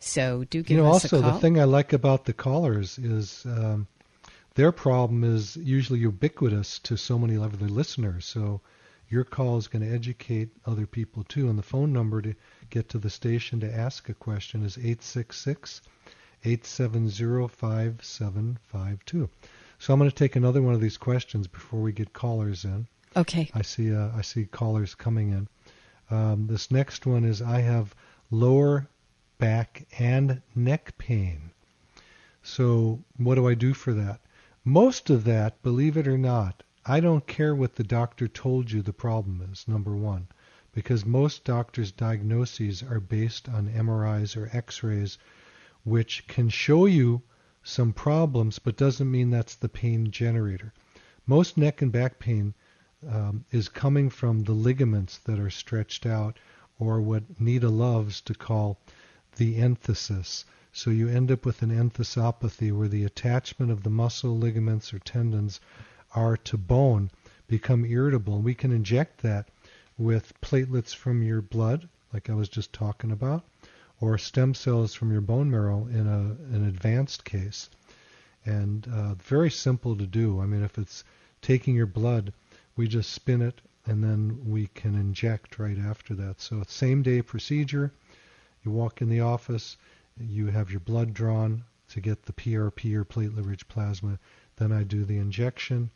So 0.00 0.44
do 0.44 0.62
give 0.62 0.76
you 0.76 0.82
know, 0.82 0.90
us 0.90 1.12
also, 1.12 1.20
the 1.20 1.38
thing 1.40 1.60
I 1.60 1.64
like 1.64 1.92
about 1.92 2.24
the 2.24 2.32
callers 2.32 2.98
is 2.98 3.44
um, 3.46 3.88
their 4.58 4.72
problem 4.72 5.22
is 5.22 5.56
usually 5.56 6.00
ubiquitous 6.00 6.80
to 6.80 6.96
so 6.96 7.16
many 7.16 7.36
of 7.36 7.60
their 7.60 7.68
listeners. 7.68 8.24
So 8.26 8.60
your 9.08 9.22
call 9.22 9.56
is 9.56 9.68
going 9.68 9.88
to 9.88 9.94
educate 9.94 10.48
other 10.66 10.84
people 10.84 11.22
too. 11.22 11.48
And 11.48 11.56
the 11.56 11.62
phone 11.62 11.92
number 11.92 12.20
to 12.20 12.34
get 12.68 12.88
to 12.88 12.98
the 12.98 13.08
station 13.08 13.60
to 13.60 13.72
ask 13.72 14.08
a 14.08 14.14
question 14.14 14.64
is 14.64 14.76
866 14.76 15.80
870 16.42 17.46
5752. 17.46 19.30
So 19.78 19.92
I'm 19.92 20.00
going 20.00 20.10
to 20.10 20.16
take 20.16 20.34
another 20.34 20.60
one 20.60 20.74
of 20.74 20.80
these 20.80 20.96
questions 20.96 21.46
before 21.46 21.80
we 21.80 21.92
get 21.92 22.12
callers 22.12 22.64
in. 22.64 22.88
okay. 23.16 23.48
I 23.54 23.62
see 23.62 23.94
uh, 23.94 24.10
I 24.12 24.22
see 24.22 24.46
callers 24.46 24.96
coming 24.96 25.30
in. 25.30 25.48
Um, 26.10 26.48
this 26.48 26.72
next 26.72 27.06
one 27.06 27.24
is 27.24 27.40
I 27.40 27.60
have 27.60 27.94
lower 28.32 28.88
back 29.38 29.86
and 30.00 30.42
neck 30.56 30.98
pain. 30.98 31.52
So 32.42 33.04
what 33.18 33.36
do 33.36 33.46
I 33.46 33.54
do 33.54 33.72
for 33.72 33.92
that? 33.94 34.18
Most 34.64 35.08
of 35.08 35.24
that, 35.24 35.62
believe 35.62 35.96
it 35.96 36.08
or 36.08 36.18
not, 36.18 36.62
I 36.84 37.00
don't 37.00 37.26
care 37.26 37.54
what 37.54 37.76
the 37.76 37.84
doctor 37.84 38.26
told 38.26 38.70
you 38.70 38.82
the 38.82 38.92
problem 38.92 39.46
is. 39.52 39.68
Number 39.68 39.94
one, 39.94 40.28
because 40.72 41.04
most 41.04 41.44
doctors' 41.44 41.92
diagnoses 41.92 42.82
are 42.82 43.00
based 43.00 43.48
on 43.48 43.68
MRIs 43.68 44.36
or 44.36 44.50
X-rays, 44.52 45.18
which 45.84 46.26
can 46.26 46.48
show 46.48 46.86
you 46.86 47.22
some 47.62 47.92
problems, 47.92 48.58
but 48.58 48.76
doesn't 48.76 49.10
mean 49.10 49.30
that's 49.30 49.54
the 49.54 49.68
pain 49.68 50.10
generator. 50.10 50.72
Most 51.26 51.56
neck 51.56 51.82
and 51.82 51.92
back 51.92 52.18
pain 52.18 52.54
um, 53.06 53.44
is 53.50 53.68
coming 53.68 54.10
from 54.10 54.44
the 54.44 54.52
ligaments 54.52 55.18
that 55.18 55.38
are 55.38 55.50
stretched 55.50 56.06
out, 56.06 56.38
or 56.78 57.00
what 57.00 57.40
Nita 57.40 57.68
loves 57.68 58.20
to 58.22 58.34
call 58.34 58.80
the 59.36 59.56
enthesis. 59.56 60.44
So 60.78 60.90
you 60.90 61.08
end 61.08 61.32
up 61.32 61.44
with 61.44 61.62
an 61.62 61.72
enthesopathy 61.72 62.70
where 62.70 62.86
the 62.86 63.02
attachment 63.02 63.72
of 63.72 63.82
the 63.82 63.90
muscle, 63.90 64.38
ligaments, 64.38 64.94
or 64.94 65.00
tendons 65.00 65.58
are 66.14 66.36
to 66.36 66.56
bone 66.56 67.10
become 67.48 67.84
irritable. 67.84 68.40
We 68.40 68.54
can 68.54 68.70
inject 68.70 69.22
that 69.22 69.48
with 69.98 70.40
platelets 70.40 70.94
from 70.94 71.20
your 71.20 71.42
blood, 71.42 71.88
like 72.12 72.30
I 72.30 72.34
was 72.34 72.48
just 72.48 72.72
talking 72.72 73.10
about, 73.10 73.44
or 74.00 74.18
stem 74.18 74.54
cells 74.54 74.94
from 74.94 75.10
your 75.10 75.20
bone 75.20 75.50
marrow 75.50 75.88
in 75.88 76.06
a, 76.06 76.54
an 76.54 76.64
advanced 76.68 77.24
case. 77.24 77.68
And 78.46 78.86
uh, 78.86 79.14
very 79.14 79.50
simple 79.50 79.96
to 79.96 80.06
do. 80.06 80.40
I 80.40 80.46
mean, 80.46 80.62
if 80.62 80.78
it's 80.78 81.02
taking 81.42 81.74
your 81.74 81.86
blood, 81.86 82.32
we 82.76 82.86
just 82.86 83.10
spin 83.12 83.42
it 83.42 83.60
and 83.84 84.04
then 84.04 84.42
we 84.46 84.68
can 84.68 84.94
inject 84.94 85.58
right 85.58 85.76
after 85.76 86.14
that. 86.14 86.40
So 86.40 86.62
same 86.68 87.02
day 87.02 87.20
procedure. 87.20 87.90
You 88.64 88.70
walk 88.70 89.02
in 89.02 89.08
the 89.08 89.22
office, 89.22 89.76
you 90.20 90.46
have 90.46 90.70
your 90.70 90.80
blood 90.80 91.14
drawn 91.14 91.64
to 91.90 92.00
get 92.00 92.24
the 92.24 92.32
PRP 92.32 92.94
or 92.94 93.04
platelet 93.04 93.46
rich 93.46 93.66
plasma. 93.68 94.18
Then 94.56 94.72
I 94.72 94.82
do 94.82 95.04
the 95.04 95.18
injection 95.18 95.90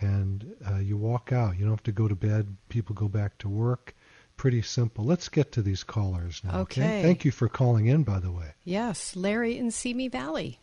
and 0.00 0.54
uh, 0.68 0.78
you 0.78 0.96
walk 0.96 1.32
out. 1.32 1.56
You 1.56 1.64
don't 1.64 1.72
have 1.72 1.82
to 1.84 1.92
go 1.92 2.08
to 2.08 2.14
bed. 2.14 2.56
People 2.68 2.94
go 2.94 3.08
back 3.08 3.38
to 3.38 3.48
work. 3.48 3.94
Pretty 4.36 4.62
simple. 4.62 5.04
Let's 5.04 5.28
get 5.28 5.52
to 5.52 5.62
these 5.62 5.84
callers 5.84 6.42
now. 6.44 6.60
Okay. 6.60 7.02
Thank 7.02 7.24
you 7.24 7.30
for 7.30 7.48
calling 7.48 7.86
in, 7.86 8.02
by 8.02 8.18
the 8.18 8.32
way. 8.32 8.54
Yes, 8.64 9.14
Larry 9.14 9.58
in 9.58 9.70
Simi 9.70 10.08
Valley. 10.08 10.58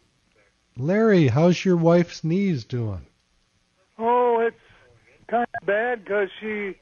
Larry, 0.78 1.28
how's 1.28 1.64
your 1.64 1.78
wife's 1.78 2.24
knees 2.24 2.66
doing? 2.66 3.06
Oh, 3.98 4.40
it's 4.40 4.56
kind 5.28 5.48
of 5.62 5.68
bad 5.68 6.04
because 6.04 6.30
she 6.40 6.76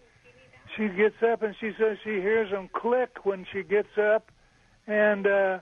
she 0.75 0.87
gets 0.89 1.15
up 1.23 1.41
and 1.41 1.55
she 1.59 1.71
says 1.79 1.97
she 2.03 2.21
hears 2.21 2.51
them 2.51 2.69
click 2.73 3.25
when 3.25 3.45
she 3.51 3.63
gets 3.63 3.97
up, 3.97 4.31
and 4.85 5.25
uh, 5.25 5.59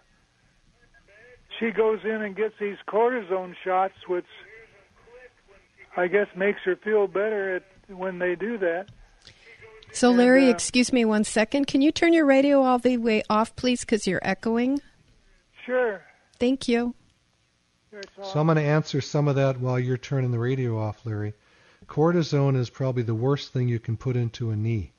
she 1.59 1.71
goes 1.71 2.00
in 2.03 2.21
and 2.21 2.35
gets 2.35 2.55
these 2.59 2.77
cortisone 2.88 3.55
shots, 3.63 3.93
which 4.07 4.25
I 5.97 6.07
guess 6.07 6.27
makes 6.35 6.59
her 6.65 6.75
feel 6.75 7.07
better 7.07 7.55
at, 7.57 7.63
when 7.95 8.19
they 8.19 8.35
do 8.35 8.57
that. 8.59 8.88
So, 9.93 10.09
And, 10.09 10.17
Larry, 10.17 10.47
uh, 10.47 10.51
excuse 10.51 10.91
me 10.91 11.05
one 11.05 11.24
second. 11.24 11.67
Can 11.67 11.81
you 11.81 11.91
turn 11.91 12.12
your 12.13 12.25
radio 12.25 12.62
all 12.62 12.79
the 12.79 12.97
way 12.97 13.24
off, 13.29 13.55
please, 13.55 13.81
because 13.81 14.05
you're 14.05 14.19
echoing? 14.24 14.81
Sure. 15.65 16.01
Thank 16.39 16.67
you. 16.67 16.93
Sure, 17.91 18.00
it's 18.00 18.12
all- 18.17 18.25
So 18.25 18.39
I'm 18.39 18.47
going 18.47 18.57
to 18.57 18.63
answer 18.63 19.00
some 19.00 19.27
of 19.27 19.35
that 19.35 19.59
while 19.59 19.79
you're 19.79 19.97
turning 19.97 20.31
the 20.31 20.39
radio 20.39 20.77
off, 20.77 21.05
Larry. 21.05 21.33
Cortisone 21.88 22.57
is 22.57 22.69
probably 22.69 23.03
the 23.03 23.15
worst 23.15 23.53
thing 23.53 23.67
you 23.69 23.79
can 23.79 23.95
put 23.95 24.15
into 24.17 24.50
a 24.50 24.55
knee 24.55 24.91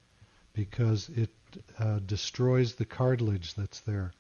because 0.54 1.10
it 1.10 1.30
uh, 1.78 1.98
destroys 2.06 2.75
the 2.76 2.84
cartilage 2.84 3.54
that's 3.54 3.80
there. 3.80 4.12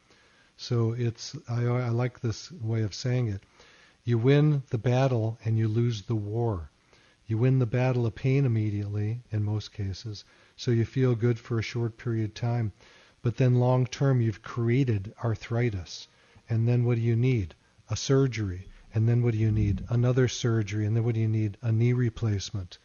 So 0.56 0.92
it's 0.92 1.36
I, 1.48 1.64
I 1.66 1.88
like 1.90 2.20
this 2.20 2.50
way 2.50 2.82
of 2.82 2.94
saying 2.94 3.28
it. 3.28 3.42
You 4.04 4.18
win 4.18 4.62
the 4.70 4.78
battle 4.78 5.38
and 5.44 5.58
you 5.58 5.68
lose 5.68 6.02
the 6.02 6.14
war. 6.14 6.70
You 7.26 7.38
win 7.38 7.58
the 7.58 7.66
battle 7.66 8.06
of 8.06 8.14
pain 8.14 8.44
immediately 8.44 9.20
in 9.30 9.42
most 9.42 9.72
cases, 9.72 10.24
so 10.56 10.70
you 10.70 10.84
feel 10.84 11.14
good 11.14 11.38
for 11.38 11.58
a 11.58 11.62
short 11.62 11.98
period 11.98 12.30
of 12.30 12.34
time. 12.34 12.72
But 13.20 13.36
then 13.36 13.56
long 13.56 13.86
term 13.86 14.20
you've 14.20 14.42
created 14.42 15.12
arthritis. 15.24 16.06
And 16.48 16.68
then 16.68 16.84
what 16.84 16.94
do 16.94 17.00
you 17.00 17.16
need? 17.16 17.54
A 17.90 17.96
surgery. 17.96 18.68
And 18.94 19.08
then 19.08 19.22
what 19.22 19.32
do 19.32 19.38
you 19.38 19.50
need? 19.50 19.84
Another 19.88 20.28
surgery. 20.28 20.86
And 20.86 20.96
then 20.96 21.04
what 21.04 21.14
do 21.14 21.20
you 21.20 21.28
need? 21.28 21.58
A 21.60 21.72
knee 21.72 21.92
replacement. 21.92 22.78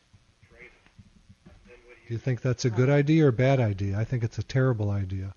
Do 1.45 2.13
you 2.13 2.17
think 2.17 2.41
that's 2.41 2.65
a 2.65 2.69
good 2.69 2.89
idea 2.89 3.25
or 3.25 3.29
a 3.29 3.33
bad 3.33 3.59
idea? 3.59 3.97
I 3.97 4.03
think 4.03 4.23
it's 4.23 4.39
a 4.39 4.43
terrible 4.43 4.89
idea. 4.89 5.33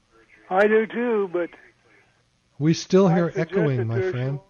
I 0.51 0.67
do 0.67 0.87
too, 0.87 1.31
but 1.33 1.51
We 2.59 2.75
still 2.75 3.09
hear 3.09 3.33
echoing, 3.35 3.87
my 3.87 4.01
friend. 4.11 4.41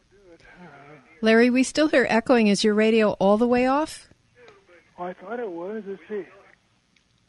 Larry, 1.20 1.48
we 1.50 1.62
still 1.62 1.88
hear 1.88 2.06
echoing. 2.08 2.48
Is 2.48 2.62
your 2.62 2.74
radio 2.74 3.12
all 3.12 3.38
the 3.38 3.48
way 3.48 3.66
off? 3.66 4.08
I 4.98 5.14
thought 5.14 5.40
it 5.40 5.50
was. 5.50 5.82
Let's 5.86 6.00
see. 6.08 6.24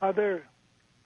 Oh, 0.01 0.11
there. 0.11 0.43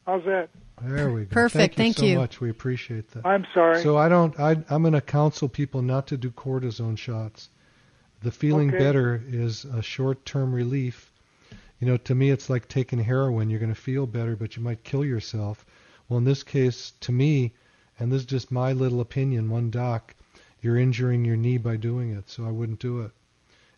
How's 0.06 0.24
that? 0.26 0.50
There 0.82 1.12
we 1.12 1.26
go. 1.26 1.28
Perfect, 1.30 1.76
Thank 1.76 1.78
you 1.78 1.84
thank 1.84 1.98
so 1.98 2.06
you. 2.06 2.18
much. 2.18 2.42
We 2.42 2.50
appreciate 2.50 3.12
that. 3.12 3.26
I'm 3.26 3.46
sorry. 3.54 3.84
So 3.84 3.98
I 3.98 4.10
don't. 4.10 4.38
I, 4.40 4.52
I'm 4.70 4.82
going 4.82 4.94
to 4.94 5.02
counsel 5.02 5.48
people 5.50 5.82
not 5.82 6.08
to 6.08 6.18
do 6.18 6.32
cortisone 6.32 6.98
shots. 6.98 7.50
The 8.22 8.32
feeling 8.32 8.70
Okay. 8.70 8.80
better 8.80 9.22
is 9.28 9.66
a 9.66 9.82
short-term 9.82 10.54
relief. 10.54 11.12
You 11.80 11.88
know, 11.88 11.98
to 11.98 12.16
me, 12.16 12.32
it's 12.32 12.50
like 12.50 12.68
taking 12.68 13.00
heroin. 13.00 13.50
You're 13.50 13.60
going 13.60 13.74
to 13.74 13.80
feel 13.80 14.08
better, 14.08 14.36
but 14.36 14.58
you 14.58 14.64
might 14.64 14.84
kill 14.84 15.06
yourself. 15.06 15.66
Well, 16.08 16.18
in 16.18 16.26
this 16.26 16.44
case, 16.44 16.94
to 17.02 17.12
me, 17.12 17.54
and 18.00 18.12
this 18.12 18.22
is 18.22 18.26
just 18.26 18.52
my 18.52 18.72
little 18.74 19.02
opinion, 19.02 19.50
one 19.50 19.70
doc, 19.70 20.16
you're 20.62 20.78
injuring 20.78 21.26
your 21.26 21.36
knee 21.38 21.58
by 21.58 21.76
doing 21.76 22.12
it, 22.12 22.30
so 22.30 22.46
I 22.46 22.52
wouldn't 22.52 22.80
do 22.80 23.02
it. 23.02 23.12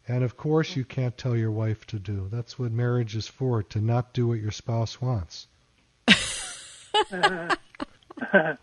And 0.08 0.24
of 0.24 0.36
course, 0.38 0.76
you 0.76 0.84
can't 0.84 1.18
tell 1.18 1.36
your 1.36 1.52
wife 1.52 1.86
to 1.88 2.00
do. 2.00 2.28
That's 2.32 2.58
what 2.58 2.72
marriage 2.72 3.16
is 3.16 3.28
for, 3.28 3.64
to 3.64 3.80
not 3.80 4.14
do 4.14 4.28
what 4.28 4.40
your 4.40 4.52
spouse 4.52 5.00
wants. 5.02 5.48
well, 6.08 7.58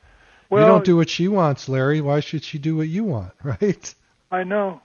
you 0.50 0.57
don't 0.59 0.85
do 0.85 0.97
what 0.97 1.09
she 1.11 1.29
wants, 1.29 1.69
Larry. 1.69 2.00
Why 2.00 2.21
should 2.21 2.45
she 2.45 2.59
do 2.59 2.77
what 2.77 2.88
you 2.88 3.05
want, 3.05 3.33
right? 3.43 3.95
I 4.31 4.45
know. 4.45 4.81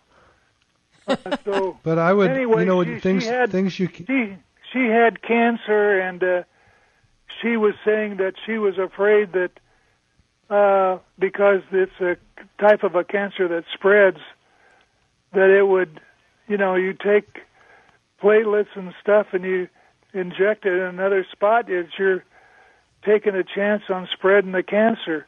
Uh, 1.07 1.15
so 1.43 1.77
But 1.83 1.97
I 1.99 2.13
would, 2.13 2.31
Anyway, 2.31 2.61
you 2.61 2.65
know, 2.65 2.83
she- 2.83 2.93
she 2.95 2.99
things 2.99 3.25
had- 3.25 3.51
things 3.51 3.79
you 3.79 3.89
she 3.95 4.37
she 4.71 4.85
had 4.87 5.21
cancer, 5.21 5.99
and 5.99 6.23
uh, 6.23 6.43
she 7.41 7.57
was 7.57 7.73
saying 7.85 8.17
that 8.17 8.33
she 8.45 8.57
was 8.57 8.77
afraid 8.77 9.33
that 9.33 9.51
uh, 10.53 10.99
because 11.17 11.61
it's 11.71 11.99
a 11.99 12.15
type 12.61 12.83
of 12.83 12.93
a 12.93 13.03
cancer 13.03 13.47
that 13.47 13.63
spreads, 13.73 14.19
that 15.33 15.49
it 15.49 15.63
would, 15.63 15.99
you 16.47 16.57
know, 16.57 16.75
you 16.75 16.93
take 16.93 17.39
platelets 18.21 18.67
and 18.75 18.93
stuff 19.01 19.27
and 19.33 19.43
you 19.43 19.67
inject 20.13 20.65
it 20.65 20.73
in 20.73 20.81
another 20.81 21.25
spot, 21.31 21.69
it's 21.69 21.89
you're 21.97 22.23
taking 23.03 23.33
a 23.33 23.43
chance 23.43 23.83
on 23.89 24.07
spreading 24.13 24.51
the 24.51 24.61
cancer. 24.61 25.25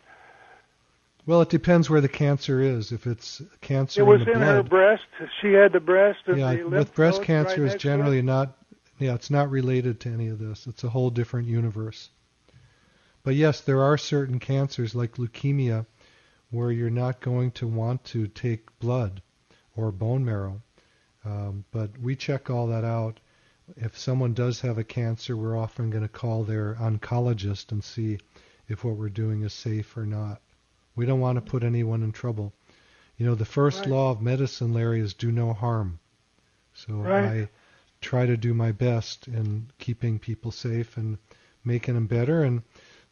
Well, 1.26 1.42
it 1.42 1.50
depends 1.50 1.90
where 1.90 2.02
the 2.02 2.08
cancer 2.08 2.62
is. 2.62 2.92
If 2.92 3.08
it's 3.08 3.42
cancer 3.62 4.02
It 4.02 4.04
was 4.04 4.22
in 4.22 4.28
the 4.28 4.34
in 4.34 4.42
her 4.42 4.62
breast. 4.62 5.06
She 5.42 5.54
had 5.54 5.74
the 5.74 5.80
breast 5.80 6.20
and 6.28 6.38
yeah, 6.38 6.64
with 6.66 6.94
breast 6.94 7.24
cancer 7.24 7.62
right 7.62 7.66
is 7.66 7.72
next 7.72 7.82
to 7.82 7.88
it. 7.88 7.92
generally 7.92 8.22
not 8.22 8.56
Yeah, 9.00 9.16
it's 9.16 9.32
not 9.32 9.50
related 9.50 10.00
to 10.02 10.10
any 10.10 10.28
of 10.28 10.38
this. 10.38 10.68
It's 10.68 10.84
a 10.84 10.90
whole 10.90 11.10
different 11.10 11.48
universe. 11.48 12.10
But 13.26 13.34
yes, 13.34 13.60
there 13.60 13.82
are 13.82 13.98
certain 13.98 14.40
cancers 14.40 14.94
like 14.94 15.18
leukemia 15.18 15.88
where 16.52 16.72
you're 16.72 16.92
not 16.92 17.22
going 17.22 17.50
to 17.54 17.66
want 17.66 18.04
to 18.06 18.28
take 18.28 18.78
blood 18.78 19.24
or 19.76 19.92
bone 19.92 20.24
marrow. 20.24 20.62
Um, 21.26 21.66
but 21.72 21.98
we 21.98 22.16
check 22.16 22.52
all 22.52 22.68
that 22.68 22.84
out. 22.84 23.20
If 23.78 23.98
someone 23.98 24.36
does 24.36 24.62
have 24.62 24.78
a 24.78 24.84
cancer, 24.84 25.36
we're 25.36 25.58
often 25.58 25.90
going 25.90 26.04
to 26.04 26.08
call 26.08 26.44
their 26.44 26.76
oncologist 26.76 27.72
and 27.72 27.84
see 27.84 28.20
if 28.68 28.84
what 28.84 28.96
we're 28.96 29.10
doing 29.10 29.42
is 29.42 29.54
safe 29.54 29.98
or 29.98 30.06
not. 30.06 30.40
We 30.96 31.08
don't 31.08 31.20
want 31.20 31.38
to 31.38 31.52
put 31.52 31.64
anyone 31.64 32.04
in 32.04 32.12
trouble. 32.12 32.54
You 33.18 33.26
know, 33.26 33.34
the 33.34 33.44
first 33.44 33.80
Right. 33.80 33.90
law 33.90 34.12
of 34.12 34.22
medicine, 34.22 34.72
Larry, 34.72 35.00
is 35.00 35.16
do 35.16 35.32
no 35.32 35.52
harm. 35.52 35.98
So 36.76 36.94
Right. 36.94 37.26
I 37.26 37.50
try 38.02 38.28
to 38.28 38.38
do 38.38 38.54
my 38.54 38.72
best 38.72 39.28
in 39.28 39.72
keeping 39.80 40.20
people 40.20 40.52
safe 40.52 40.96
and 40.96 41.18
making 41.64 41.96
them 41.96 42.06
better. 42.06 42.44
And 42.44 42.62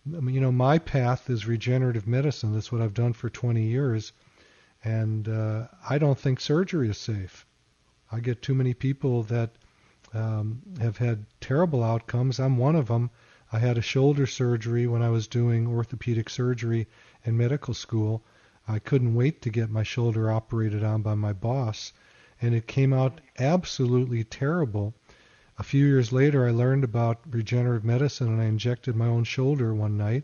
you 0.05 0.41
know, 0.41 0.51
my 0.51 0.79
path 0.79 1.29
is 1.29 1.47
regenerative 1.47 2.07
medicine. 2.07 2.53
That's 2.53 2.71
what 2.71 2.81
I've 2.81 2.93
done 2.93 3.13
for 3.13 3.29
20 3.29 3.61
years, 3.63 4.11
and 4.83 5.27
uh, 5.29 5.67
I 5.89 5.97
don't 5.97 6.19
think 6.19 6.39
surgery 6.39 6.89
is 6.89 6.97
safe. 6.97 7.45
I 8.11 8.19
get 8.19 8.41
too 8.41 8.53
many 8.53 8.73
people 8.73 9.23
that 9.23 9.51
um, 10.13 10.61
have 10.79 10.97
had 10.97 11.25
terrible 11.39 11.83
outcomes. 11.83 12.39
I'm 12.39 12.57
one 12.57 12.75
of 12.75 12.87
them. 12.87 13.09
I 13.51 13.59
had 13.59 13.77
a 13.77 13.81
shoulder 13.81 14.25
surgery 14.25 14.87
when 14.87 15.01
I 15.01 15.09
was 15.09 15.27
doing 15.27 15.67
orthopedic 15.67 16.29
surgery 16.29 16.87
in 17.23 17.37
medical 17.37 17.73
school. 17.73 18.23
I 18.67 18.79
couldn't 18.79 19.15
wait 19.15 19.41
to 19.43 19.49
get 19.49 19.69
my 19.69 19.83
shoulder 19.83 20.31
operated 20.31 20.83
on 20.83 21.01
by 21.01 21.15
my 21.15 21.33
boss, 21.33 21.93
and 22.41 22.53
it 22.53 22.67
came 22.67 22.93
out 22.93 23.21
absolutely 23.39 24.23
terrible. 24.23 24.93
A 25.55 25.61
few 25.61 25.85
years 25.85 26.11
later, 26.11 26.47
I 26.47 26.51
learned 26.51 26.83
about 26.83 27.21
regenerative 27.29 27.85
medicine 27.85 28.27
and 28.27 28.41
I 28.41 28.45
injected 28.45 28.95
my 28.95 29.05
own 29.05 29.23
shoulder 29.23 29.71
one 29.71 29.95
night. 29.95 30.23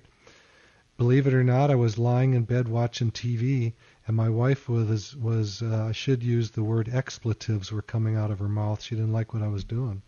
Believe 0.97 1.27
it 1.27 1.35
or 1.35 1.43
not, 1.43 1.69
I 1.69 1.75
was 1.75 1.99
lying 1.99 2.33
in 2.33 2.45
bed 2.45 2.67
watching 2.67 3.11
TV, 3.11 3.73
and 4.07 4.17
my 4.17 4.27
wife 4.27 4.67
was 4.67 5.15
was 5.15 5.61
uh, 5.61 5.85
I 5.85 5.91
should 5.91 6.23
use 6.23 6.49
the 6.49 6.63
word 6.63 6.89
expletives 6.89 7.71
were 7.71 7.83
coming 7.83 8.15
out 8.15 8.31
of 8.31 8.39
her 8.39 8.49
mouth. 8.49 8.81
She 8.81 8.95
didn't 8.95 9.13
like 9.13 9.31
what 9.31 9.43
I 9.43 9.49
was 9.49 9.63
doing, 9.63 10.01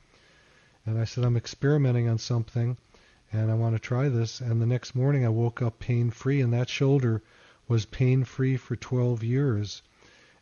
and 0.88 0.98
I 0.98 1.04
said 1.04 1.24
I'm 1.24 1.38
experimenting 1.38 2.10
on 2.10 2.18
something, 2.18 2.78
and 3.32 3.52
I 3.52 3.54
want 3.54 3.76
to 3.76 3.80
try 3.80 4.10
this. 4.10 4.42
And 4.42 4.60
the 4.60 4.66
next 4.66 4.96
morning, 4.96 5.24
I 5.24 5.30
woke 5.30 5.62
up 5.62 5.78
pain 5.78 6.10
free, 6.10 6.42
and 6.42 6.52
that 6.52 6.68
shoulder 6.68 7.22
was 7.68 7.86
pain 7.86 8.24
free 8.24 8.58
for 8.58 8.76
12 8.76 9.24
years 9.24 9.84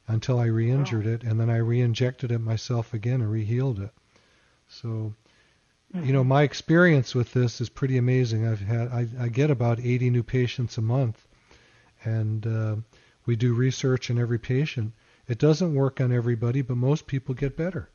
until 0.08 0.40
I 0.40 0.46
re-injured 0.46 1.06
it, 1.06 1.24
and 1.24 1.38
then 1.38 1.50
I 1.50 1.58
re-injected 1.58 2.32
it 2.32 2.40
myself 2.40 2.94
again 2.94 3.20
and 3.20 3.30
re-healed 3.30 3.82
it. 3.82 3.92
So, 4.70 5.14
you 5.94 6.14
know, 6.14 6.24
my 6.24 6.44
experience 6.44 7.14
with 7.16 7.34
this 7.34 7.60
is 7.60 7.68
pretty 7.70 7.98
amazing. 7.98 8.48
I've 8.48 8.62
had 8.62 8.88
I, 8.90 9.08
I 9.20 9.28
get 9.30 9.50
about 9.52 9.80
80 9.80 10.10
new 10.12 10.24
patients 10.24 10.78
a 10.78 10.82
month, 10.82 11.28
and 12.06 12.46
uh, 12.48 12.76
we 13.26 13.36
do 13.36 13.54
research 13.54 14.10
on 14.12 14.20
every 14.20 14.40
patient. 14.40 14.94
It 15.28 15.40
doesn't 15.40 15.74
work 15.76 16.00
on 16.00 16.12
everybody, 16.12 16.62
but 16.62 16.78
most 16.78 17.08
people 17.08 17.34
get 17.36 17.58
better. 17.58 17.90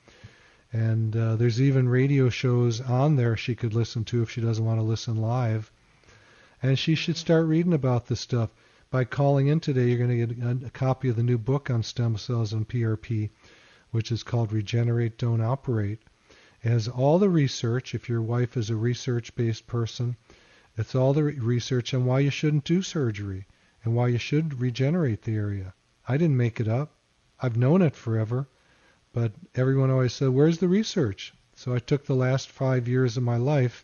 And 0.73 1.15
uh, 1.15 1.35
there's 1.37 1.61
even 1.61 1.87
radio 1.87 2.29
shows 2.29 2.81
on 2.81 3.15
there 3.15 3.37
she 3.37 3.55
could 3.55 3.73
listen 3.73 4.03
to 4.05 4.21
if 4.21 4.29
she 4.29 4.41
doesn't 4.41 4.65
want 4.65 4.79
to 4.79 4.83
listen 4.83 5.15
live. 5.15 5.71
And 6.61 6.77
she 6.77 6.95
should 6.95 7.17
start 7.17 7.45
reading 7.45 7.73
about 7.73 8.07
this 8.07 8.19
stuff. 8.19 8.49
By 8.89 9.03
calling 9.03 9.47
in 9.47 9.59
today, 9.59 9.87
you're 9.87 9.97
going 9.97 10.27
to 10.27 10.33
get 10.33 10.43
a, 10.43 10.67
a 10.67 10.69
copy 10.69 11.09
of 11.09 11.15
the 11.15 11.23
new 11.23 11.37
book 11.37 11.69
on 11.69 11.83
stem 11.83 12.17
cells 12.17 12.53
and 12.53 12.67
PRP, 12.67 13.29
which 13.91 14.11
is 14.11 14.23
called 14.23 14.51
Regenerate, 14.51 15.17
Don't 15.17 15.41
Operate. 15.41 15.99
It 16.63 16.69
has 16.69 16.87
all 16.87 17.19
the 17.19 17.29
research, 17.29 17.93
if 17.93 18.09
your 18.09 18.21
wife 18.21 18.57
is 18.57 18.69
a 18.69 18.75
research 18.75 19.35
based 19.35 19.67
person, 19.67 20.17
it's 20.75 20.95
all 20.95 21.13
the 21.13 21.23
re- 21.23 21.39
research 21.39 21.93
on 21.93 22.05
why 22.05 22.19
you 22.19 22.29
shouldn't 22.29 22.63
do 22.63 22.81
surgery 22.81 23.45
and 23.83 23.95
why 23.95 24.09
you 24.09 24.17
should 24.17 24.59
regenerate 24.59 25.21
the 25.21 25.35
area. 25.35 25.73
I 26.07 26.17
didn't 26.17 26.37
make 26.37 26.59
it 26.59 26.67
up. 26.67 26.93
I've 27.39 27.57
known 27.57 27.81
it 27.81 27.95
forever. 27.95 28.47
But 29.13 29.31
everyone 29.55 29.89
always 29.89 30.13
said, 30.13 30.29
Where's 30.29 30.59
the 30.59 30.67
research? 30.67 31.33
So 31.55 31.73
I 31.73 31.79
took 31.79 32.05
the 32.05 32.15
last 32.15 32.49
five 32.49 32.87
years 32.87 33.17
of 33.17 33.23
my 33.23 33.37
life 33.37 33.83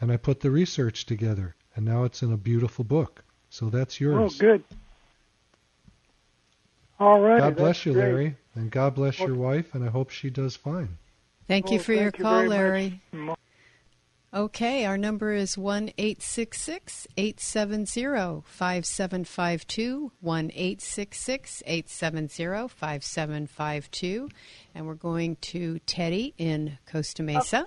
and 0.00 0.12
I 0.12 0.16
put 0.16 0.40
the 0.40 0.50
research 0.50 1.06
together. 1.06 1.56
And 1.74 1.84
now 1.84 2.04
it's 2.04 2.22
in 2.22 2.32
a 2.32 2.36
beautiful 2.36 2.84
book. 2.84 3.24
So 3.50 3.70
that's 3.70 3.96
oh, 4.00 4.04
yours. 4.04 4.36
Oh, 4.36 4.38
good. 4.38 4.64
All 7.00 7.20
right. 7.20 7.38
God 7.38 7.56
bless 7.56 7.86
you, 7.86 7.92
Larry. 7.92 8.36
And 8.54 8.70
God 8.70 8.94
bless 8.94 9.18
your 9.18 9.34
wife. 9.34 9.74
And 9.74 9.84
I 9.84 9.88
hope 9.88 10.10
she 10.10 10.30
does 10.30 10.56
fine. 10.56 10.98
Thank 11.46 11.70
you 11.70 11.78
Oh, 11.78 11.82
for 11.82 11.92
your 11.92 12.04
you 12.04 12.12
call, 12.12 12.44
Larry. 12.44 13.00
much. 13.12 13.37
Larry. 14.32 14.44
Okay, 14.44 14.84
our 14.84 14.98
number 14.98 15.32
is 15.32 15.58
1 15.58 15.92
870 15.96 18.42
5752. 18.44 20.12
1 20.20 20.50
870 20.54 22.68
5752. 22.68 24.28
And 24.74 24.86
we're 24.86 24.94
going 24.94 25.36
to 25.36 25.78
Teddy 25.80 26.34
in 26.38 26.78
Costa 26.90 27.22
oh. 27.22 27.26
Mesa. 27.26 27.66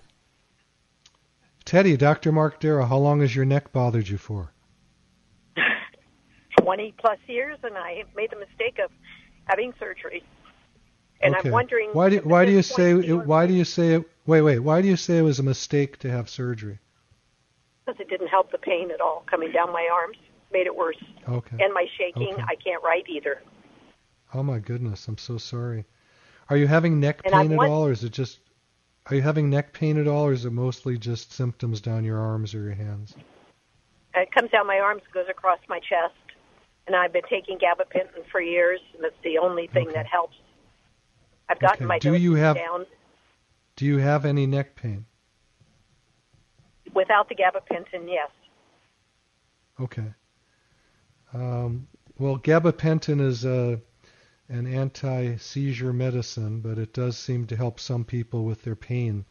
Teddy, 1.63 1.95
Dr. 1.95 2.32
Mark 2.32 2.60
Darrow, 2.60 2.86
how 2.86 2.97
long 2.97 3.21
has 3.21 3.36
your 3.36 3.45
neck 3.45 3.71
bothered 3.71 4.10
you 4.10 4.17
for? 4.17 4.52
20 6.60 6.95
plus 6.97 7.19
years, 7.28 7.60
and 7.63 7.78
I 7.78 8.04
made 8.15 8.32
the 8.32 8.39
mistake 8.39 8.80
of 8.84 8.89
having 9.45 9.71
surgery. 9.80 10.24
And 11.21 11.36
okay. 11.36 11.50
I'm 11.50 11.54
wondering 11.54 11.89
why 11.93 12.10
do 12.10 12.17
why 12.19 12.45
do 12.45 12.52
you 12.52 12.63
say 12.63 12.93
it, 12.93 13.13
why 13.13 13.45
do 13.45 13.54
you 13.54 13.63
say 13.63 13.95
it, 13.95 14.10
wait 14.25 14.41
wait 14.41 14.60
why 14.60 14.81
do 14.81 14.88
you 14.88 14.95
say 14.95 15.17
it 15.17 15.23
was 15.23 15.39
a 15.39 15.43
mistake 15.43 15.97
to 15.99 16.10
have 16.10 16.29
surgery? 16.29 16.79
Because 17.86 17.99
it 17.99 18.10
didn't 18.10 18.27
help 18.27 18.51
the 18.51 18.57
pain 18.57 18.91
at 18.91 19.01
all 19.01 19.23
coming 19.29 19.51
down 19.51 19.71
my 19.73 19.89
arms, 19.91 20.17
made 20.51 20.67
it 20.67 20.75
worse. 20.75 21.01
Okay. 21.27 21.57
And 21.60 21.73
my 21.73 21.86
shaking, 21.97 22.34
Okay. 22.34 22.43
I 22.47 22.55
can't 22.55 22.84
write 22.84 23.10
either. 23.10 23.41
Oh 24.34 24.43
my 24.43 24.60
goodness, 24.60 25.07
I'm 25.07 25.17
so 25.17 25.38
sorry. 25.38 25.86
Are 26.49 26.57
you 26.57 26.67
having 26.67 26.99
neck 26.99 27.21
And 27.25 27.34
pain 27.34 27.51
at 27.51 27.60
all, 27.69 27.86
or 27.88 27.91
is 27.91 28.03
it 28.03 28.12
just? 28.12 28.39
Are 29.07 29.15
you 29.15 29.21
having 29.21 29.49
neck 29.49 29.73
pain 29.73 29.97
at 29.97 30.07
all, 30.07 30.25
or 30.27 30.34
is 30.34 30.45
it 30.45 30.51
mostly 30.51 30.97
just 30.97 31.34
symptoms 31.34 31.81
down 31.81 32.03
your 32.03 32.19
arms 32.19 32.53
or 32.53 32.60
your 32.62 32.73
hands? 32.75 33.15
It 34.13 34.31
comes 34.31 34.51
down 34.51 34.67
my 34.67 34.79
arms, 34.79 35.01
goes 35.13 35.25
across 35.29 35.60
my 35.67 35.79
chest, 35.79 36.13
and 36.86 36.95
I've 36.95 37.12
been 37.13 37.23
taking 37.29 37.57
gabapentin 37.57 38.25
for 38.31 38.41
years, 38.41 38.79
and 38.95 39.03
it's 39.05 39.15
the 39.23 39.38
only 39.39 39.67
thing 39.67 39.88
Okay. 39.88 39.95
that 39.95 40.05
helps. 40.05 40.36
I've 41.49 41.60
gotten 41.60 41.77
Okay. 41.77 41.86
my 41.86 41.99
Do 41.99 42.13
you 42.15 42.36
have- 42.36 42.57
down 42.57 42.86
Do 43.75 43.86
you 43.86 43.97
have 43.97 44.25
any 44.25 44.45
neck 44.45 44.75
pain? 44.75 45.05
without 46.93 47.29
the 47.29 47.36
gabapentin. 47.36 48.07
Yes, 48.07 48.29
Okay. 49.79 50.13
Um, 51.34 51.88
well, 52.19 52.38
gabapentin 52.38 53.21
is 53.21 53.45
a, 53.45 53.79
an 54.49 54.67
anti-seizure 54.67 55.93
medicine, 55.93 56.60
but 56.60 56.77
it 56.77 56.93
does 56.93 57.17
seem 57.17 57.47
to 57.47 57.55
help 57.55 57.79
some 57.79 58.03
people 58.03 58.43
with 58.43 58.63
their 58.63 58.75
pain. 58.75 59.25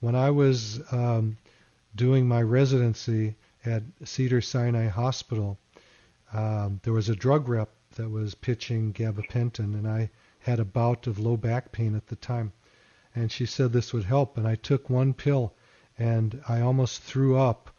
When 0.00 0.14
I 0.14 0.30
was 0.30 0.80
um, 0.92 1.36
doing 1.94 2.26
my 2.26 2.42
residency 2.42 3.36
at 3.64 3.82
Cedar 4.04 4.40
Sinai 4.40 4.88
Hospital, 4.88 5.58
um, 6.32 6.80
there 6.82 6.94
was 6.94 7.08
a 7.08 7.14
drug 7.14 7.48
rep 7.48 7.70
that 7.96 8.10
was 8.10 8.34
pitching 8.34 8.92
gabapentin, 8.92 9.74
and 9.74 9.86
I 9.86 10.10
had 10.40 10.58
a 10.58 10.64
bout 10.64 11.06
of 11.06 11.18
low 11.18 11.36
back 11.36 11.70
pain 11.70 11.94
at 11.94 12.06
the 12.06 12.16
time. 12.16 12.52
And 13.16 13.32
she 13.32 13.46
said 13.46 13.72
this 13.72 13.92
would 13.92 14.04
help, 14.04 14.38
and 14.38 14.46
I 14.46 14.54
took 14.54 14.88
one 14.88 15.14
pill, 15.14 15.52
and 15.98 16.40
I 16.48 16.60
almost 16.60 17.02
threw 17.02 17.36
up 17.36 17.70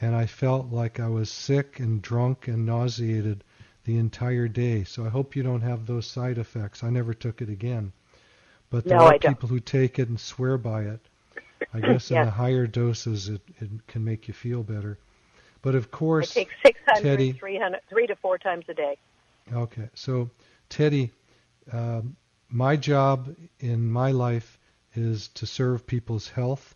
and 0.00 0.14
I 0.16 0.26
felt 0.26 0.72
like 0.72 0.98
I 0.98 1.08
was 1.08 1.30
sick 1.30 1.78
and 1.78 2.00
drunk 2.00 2.48
and 2.48 2.64
nauseated 2.64 3.44
the 3.84 3.98
entire 3.98 4.48
day. 4.48 4.84
So 4.84 5.04
I 5.04 5.10
hope 5.10 5.36
you 5.36 5.42
don't 5.42 5.60
have 5.60 5.86
those 5.86 6.06
side 6.06 6.38
effects. 6.38 6.82
I 6.82 6.90
never 6.90 7.12
took 7.12 7.42
it 7.42 7.50
again. 7.50 7.92
But 8.70 8.88
there 8.88 8.98
No, 8.98 9.06
are 9.06 9.12
I 9.12 9.18
people 9.18 9.48
who 9.48 9.60
take 9.60 9.98
it 9.98 10.08
and 10.08 10.18
swear 10.18 10.56
by 10.56 10.84
it. 10.84 11.00
I 11.74 11.80
guess 11.80 12.10
in 12.10 12.22
the 12.22 12.30
higher 12.30 12.66
doses 12.66 13.28
it, 13.28 13.42
it 13.60 13.70
can 13.86 14.04
make 14.04 14.26
you 14.28 14.34
feel 14.34 14.62
better. 14.62 14.98
But 15.62 15.74
of 15.74 15.90
I 15.90 15.90
course, 15.90 16.34
take 16.34 16.48
600, 16.64 17.02
Teddy- 17.02 17.32
300, 17.38 17.80
three 17.88 18.06
to 18.06 18.16
four 18.16 18.38
times 18.38 18.64
a 18.68 18.74
day. 18.74 18.98
Okay, 19.52 19.88
so 19.94 20.30
Teddy, 20.68 21.10
um, 21.72 22.16
my 22.48 22.76
job 22.76 23.34
in 23.60 23.90
my 23.90 24.12
life 24.12 24.58
is 24.94 25.28
to 25.28 25.46
serve 25.46 25.86
people's 25.86 26.28
health. 26.28 26.74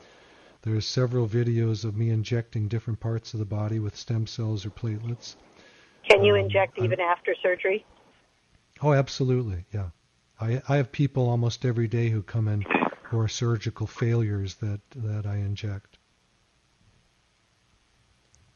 There's 0.62 0.88
several 0.88 1.28
videos 1.28 1.86
of 1.86 1.96
me 1.96 2.10
injecting 2.10 2.68
different 2.68 3.00
parts 3.00 3.34
of 3.34 3.40
the 3.40 3.46
body 3.46 3.78
with 3.80 3.96
stem 3.96 4.26
cells 4.26 4.66
or 4.66 4.72
platelets. 4.72 5.36
Can 6.10 6.24
you 6.24 6.34
um, 6.34 6.40
inject 6.40 6.80
even 6.80 7.00
I'm, 7.00 7.08
after 7.08 7.36
surgery? 7.42 7.86
Oh, 8.82 8.94
absolutely. 8.94 9.66
Yeah. 9.72 9.90
I 10.40 10.62
I 10.68 10.78
have 10.78 10.92
people 10.92 11.30
almost 11.30 11.66
every 11.66 11.88
day 11.88 12.10
who 12.10 12.22
come 12.22 12.48
in 12.48 12.66
who 13.04 13.20
are 13.20 13.28
surgical 13.28 13.88
failures 13.88 14.56
that 14.56 14.82
that 14.96 15.26
I 15.26 15.38
inject. 15.38 15.98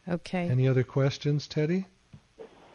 Okay. 0.07 0.49
Any 0.49 0.67
other 0.67 0.83
questions, 0.83 1.47
Teddy? 1.47 1.85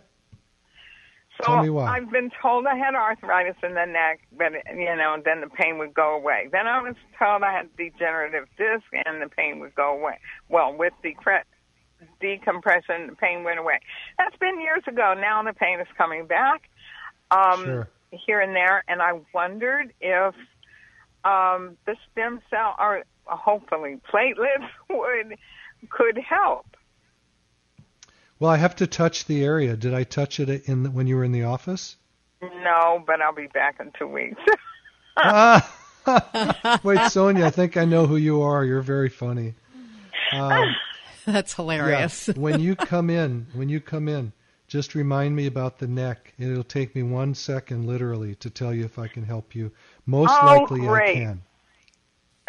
So 1.38 1.46
Tell 1.46 1.62
me 1.62 1.70
why. 1.70 1.86
I've 1.96 2.10
been 2.10 2.30
told 2.40 2.66
I 2.66 2.76
had 2.76 2.94
arthritis 2.94 3.56
in 3.62 3.74
the 3.74 3.86
neck, 3.86 4.20
but 4.36 4.52
you 4.76 4.94
know, 4.96 5.16
then 5.24 5.40
the 5.40 5.48
pain 5.48 5.78
would 5.78 5.92
go 5.92 6.14
away. 6.14 6.48
Then 6.52 6.66
I 6.68 6.80
was 6.80 6.94
told 7.18 7.42
I 7.42 7.52
had 7.52 7.76
degenerative 7.76 8.46
disc, 8.56 8.84
and 9.04 9.20
the 9.20 9.28
pain 9.28 9.58
would 9.60 9.74
go 9.74 9.92
away. 9.98 10.18
Well, 10.48 10.72
with 10.76 10.92
decre- 11.04 11.42
decompression, 12.20 13.08
the 13.08 13.16
pain 13.16 13.42
went 13.42 13.58
away. 13.58 13.80
That's 14.18 14.36
been 14.36 14.60
years 14.60 14.84
ago. 14.86 15.14
Now 15.18 15.42
the 15.42 15.52
pain 15.54 15.80
is 15.80 15.88
coming 15.98 16.26
back 16.26 16.68
um, 17.30 17.64
Sure. 17.64 17.88
here 18.10 18.40
and 18.40 18.54
there, 18.54 18.84
and 18.86 19.02
I 19.02 19.20
wondered 19.32 19.92
if 20.00 20.34
um, 21.24 21.76
the 21.86 21.96
stem 22.12 22.40
cell 22.48 22.76
or 22.78 23.02
hopefully 23.26 23.98
platelets 24.12 24.68
would 24.90 25.36
could 25.90 26.16
help. 26.18 26.66
Well, 28.44 28.52
I 28.52 28.58
have 28.58 28.76
to 28.76 28.86
touch 28.86 29.24
the 29.24 29.42
area. 29.42 29.74
Did 29.74 29.94
I 29.94 30.04
touch 30.04 30.38
it 30.38 30.68
in 30.68 30.82
the, 30.82 30.90
when 30.90 31.06
you 31.06 31.16
were 31.16 31.24
in 31.24 31.32
the 31.32 31.44
office? 31.44 31.96
No, 32.42 33.02
but 33.06 33.22
I'll 33.22 33.34
be 33.34 33.46
back 33.46 33.80
in 33.80 33.90
two 33.98 34.06
weeks. 34.06 34.38
ah! 35.16 36.80
Wait, 36.84 37.10
Sonia, 37.10 37.46
I 37.46 37.50
think 37.50 37.78
I 37.78 37.86
know 37.86 38.04
who 38.04 38.16
you 38.16 38.42
are. 38.42 38.62
You're 38.62 38.82
very 38.82 39.08
funny. 39.08 39.54
Um, 40.34 40.76
That's 41.24 41.54
hilarious. 41.54 42.28
Yeah, 42.28 42.34
when 42.34 42.60
you 42.60 42.76
come 42.76 43.08
in, 43.08 43.46
when 43.54 43.70
you 43.70 43.80
come 43.80 44.08
in, 44.08 44.30
just 44.68 44.94
remind 44.94 45.34
me 45.34 45.46
about 45.46 45.78
the 45.78 45.88
neck. 45.88 46.34
It'll 46.38 46.64
take 46.64 46.94
me 46.94 47.02
one 47.02 47.34
second, 47.34 47.86
literally, 47.86 48.34
to 48.34 48.50
tell 48.50 48.74
you 48.74 48.84
if 48.84 48.98
I 48.98 49.08
can 49.08 49.24
help 49.24 49.54
you. 49.54 49.72
Most 50.04 50.36
Oh, 50.42 50.44
likely, 50.44 50.80
great. 50.80 51.16
I 51.16 51.24
can. 51.24 51.42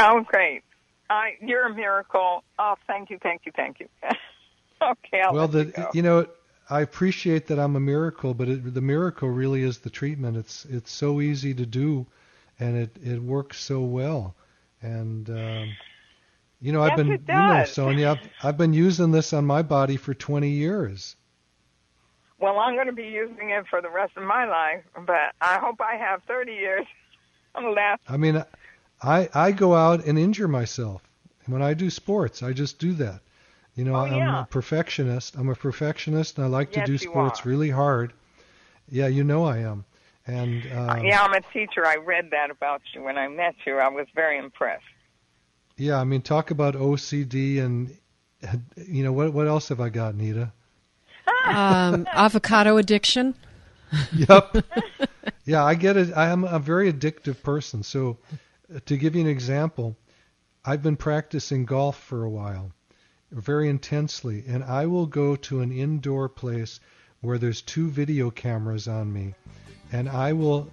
Oh, 0.02 0.26
great! 0.28 0.62
I, 1.10 1.36
you're 1.40 1.68
a 1.68 1.74
miracle. 1.74 2.44
Oh, 2.60 2.76
thank 2.86 3.10
you, 3.10 3.18
thank 3.24 3.44
you, 3.46 3.54
thank 3.56 3.80
you. 3.80 3.88
Okay, 4.92 5.22
I'll 5.22 5.34
well, 5.34 5.48
the 5.48 5.66
you 5.66 5.88
you 5.94 6.02
know, 6.02 6.28
I 6.70 6.82
appreciate 6.82 7.48
that 7.48 7.60
I'm 7.60 7.76
a 7.76 7.80
miracle, 7.80 8.34
but 8.34 8.50
it, 8.50 8.74
the 8.74 8.82
miracle 8.82 9.30
really 9.30 9.62
is 9.62 9.80
the 9.80 9.90
treatment. 9.90 10.38
It's 10.38 10.66
it's 10.66 10.92
so 10.92 11.22
easy 11.22 11.54
to 11.54 11.66
do, 11.66 12.06
and 12.60 12.78
it 12.78 12.96
it 13.04 13.22
works 13.22 13.60
so 13.60 13.82
well. 13.82 14.36
And 14.82 15.30
um, 15.30 15.76
you 16.62 16.72
know, 16.72 16.82
I've 16.82 16.96
been 16.96 17.08
you 17.08 17.20
know. 17.28 17.66
Sonia, 17.66 18.12
I've, 18.12 18.30
I've 18.44 18.58
been 18.58 18.74
using 18.74 19.12
this 19.12 19.34
on 19.34 19.46
my 19.46 19.62
body 19.62 19.98
for 19.98 20.14
20 20.14 20.50
years. 20.50 21.16
Well, 22.40 22.60
I'm 22.60 22.76
going 22.76 22.88
to 22.88 22.94
be 22.94 23.04
using 23.04 23.52
it 23.52 23.66
for 23.70 23.82
the 23.82 23.90
rest 23.90 24.18
of 24.18 24.24
my 24.24 24.46
life, 24.46 24.84
but 25.06 25.34
I 25.40 25.58
hope 25.58 25.80
I 25.80 25.96
have 25.96 26.22
30 26.24 26.52
years 26.52 26.86
left. 27.56 28.04
I 28.10 28.18
mean, 28.18 28.44
I 29.02 29.30
I 29.34 29.52
go 29.52 29.76
out 29.76 30.06
and 30.06 30.18
injure 30.18 30.48
myself 30.48 31.02
when 31.46 31.62
I 31.62 31.74
do 31.74 31.90
sports. 31.90 32.44
I 32.44 32.54
just 32.54 32.80
do 32.80 32.94
that. 32.94 33.22
You 33.76 33.84
know, 33.84 33.96
Oh, 33.96 34.06
I'm 34.06 34.12
yeah. 34.18 34.42
a 34.42 34.46
perfectionist. 34.46 35.36
I'm 35.36 35.50
a 35.50 35.56
perfectionist, 35.56 36.38
and 36.38 36.46
I 36.46 36.50
like 36.50 36.72
Yes, 36.72 36.86
to 36.86 36.92
do 36.92 36.98
sports 36.98 37.46
are. 37.46 37.50
really 37.50 37.70
hard. 37.70 38.14
Yeah, 38.90 39.08
you 39.08 39.24
know 39.24 39.44
I 39.46 39.58
am. 39.60 39.86
And 40.28 40.66
um, 40.72 41.06
yeah, 41.06 41.22
I'm 41.22 41.34
a 41.34 41.42
teacher. 41.54 41.86
I 41.86 41.98
read 41.98 42.32
that 42.32 42.50
about 42.50 42.82
you 42.94 43.04
when 43.04 43.18
I 43.18 43.28
met 43.28 43.56
you. 43.66 43.78
I 43.78 43.90
was 43.90 44.08
very 44.16 44.38
impressed. 44.38 44.84
Yeah, 45.78 46.00
I 46.00 46.04
mean, 46.06 46.22
talk 46.22 46.52
about 46.52 46.76
OCD 46.76 47.60
and 47.60 47.96
you 48.78 49.04
know 49.04 49.12
what? 49.12 49.34
What 49.34 49.48
else 49.48 49.70
have 49.70 49.80
I 49.82 49.90
got, 49.90 50.16
Nita? 50.16 50.52
Um, 51.46 52.08
avocado 52.14 52.78
addiction. 52.78 53.36
Yep. 54.14 54.58
yeah, 55.46 55.64
I 55.64 55.76
get 55.76 55.98
it. 55.98 56.14
I 56.16 56.30
am 56.30 56.44
a 56.44 56.60
very 56.60 56.92
addictive 56.92 57.42
person. 57.44 57.84
So, 57.84 58.18
uh, 58.74 58.80
to 58.86 58.98
give 58.98 59.16
you 59.16 59.22
an 59.22 59.28
example, 59.28 59.96
I've 60.64 60.82
been 60.82 60.96
practicing 60.98 61.66
golf 61.66 62.00
for 62.02 62.24
a 62.24 62.30
while, 62.30 62.72
very 63.36 63.70
intensely, 63.70 64.44
and 64.48 64.64
I 64.64 64.86
will 64.86 65.06
go 65.06 65.36
to 65.36 65.60
an 65.60 65.72
indoor 65.72 66.30
place 66.30 66.80
where 67.22 67.38
there's 67.38 67.62
two 67.62 67.90
video 67.90 68.32
cameras 68.32 68.88
on 68.88 69.12
me, 69.12 69.36
and 69.92 70.08
I 70.08 70.34
will. 70.34 70.70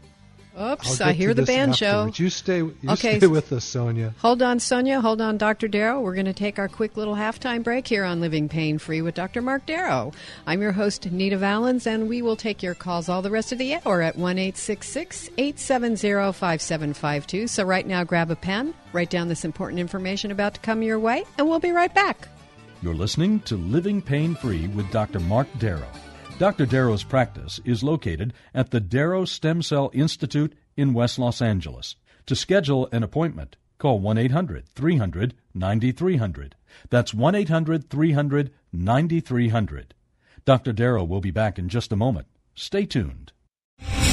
Oops, 0.60 1.00
I 1.00 1.14
hear 1.14 1.32
the 1.32 1.44
banjo. 1.44 1.86
afterwards. 1.86 2.18
You 2.18 2.28
stay. 2.28 2.58
You 2.58 2.74
Okay. 2.90 3.16
stay 3.16 3.26
with 3.26 3.50
us, 3.54 3.64
Sonia. 3.64 4.12
Hold 4.18 4.42
on, 4.42 4.60
Sonia. 4.60 5.00
Hold 5.00 5.22
on, 5.22 5.38
Dr. 5.38 5.66
Darrow. 5.66 6.02
We're 6.02 6.12
going 6.14 6.26
to 6.26 6.34
take 6.34 6.58
our 6.58 6.68
quick 6.68 6.94
little 6.98 7.14
halftime 7.14 7.62
break 7.64 7.88
here 7.88 8.04
on 8.04 8.20
Living 8.20 8.50
Pain 8.50 8.76
Free 8.78 9.00
with 9.00 9.14
Dr. 9.14 9.40
Mark 9.40 9.64
Darrow. 9.64 10.12
I'm 10.46 10.60
your 10.60 10.72
host, 10.72 11.10
Nita 11.10 11.38
Valens, 11.38 11.86
and 11.86 12.06
we 12.06 12.20
will 12.20 12.36
take 12.36 12.62
your 12.62 12.74
calls 12.74 13.08
all 13.08 13.22
the 13.22 13.30
rest 13.30 13.52
of 13.52 13.56
the 13.58 13.76
hour 13.76 14.02
at 14.02 14.16
1 14.16 14.38
870 14.38 16.32
5752. 16.32 17.46
So, 17.46 17.64
right 17.64 17.86
now, 17.86 18.04
grab 18.04 18.30
a 18.30 18.36
pen, 18.36 18.74
write 18.92 19.08
down 19.08 19.28
this 19.28 19.46
important 19.46 19.80
information 19.80 20.30
about 20.30 20.52
to 20.54 20.60
come 20.60 20.82
your 20.82 20.98
way, 20.98 21.24
and 21.38 21.48
we'll 21.48 21.60
be 21.60 21.72
right 21.72 21.94
back. 21.94 22.28
You're 22.82 22.96
listening 22.96 23.38
to 23.42 23.56
Living 23.56 24.02
Pain 24.02 24.34
Free 24.34 24.66
with 24.66 24.90
Dr. 24.90 25.20
Mark 25.20 25.46
Darrow. 25.60 25.86
Dr. 26.40 26.66
Darrow's 26.66 27.04
practice 27.04 27.60
is 27.64 27.84
located 27.84 28.32
at 28.52 28.72
the 28.72 28.80
Darrow 28.80 29.24
Stem 29.24 29.62
Cell 29.62 29.92
Institute 29.94 30.52
in 30.76 30.92
West 30.92 31.16
Los 31.16 31.40
Angeles. 31.40 31.94
To 32.26 32.34
schedule 32.34 32.88
an 32.90 33.04
appointment, 33.04 33.54
call 33.78 34.00
1 34.00 34.18
800 34.18 34.68
300 34.74 35.32
9300. 35.54 36.56
That's 36.90 37.14
1 37.14 37.36
800 37.36 37.88
300 37.88 38.50
9300. 38.72 39.94
Dr. 40.44 40.72
Darrow 40.72 41.04
will 41.04 41.20
be 41.20 41.30
back 41.30 41.60
in 41.60 41.68
just 41.68 41.92
a 41.92 41.96
moment. 41.96 42.26
Stay 42.56 42.84
tuned. 42.84 43.30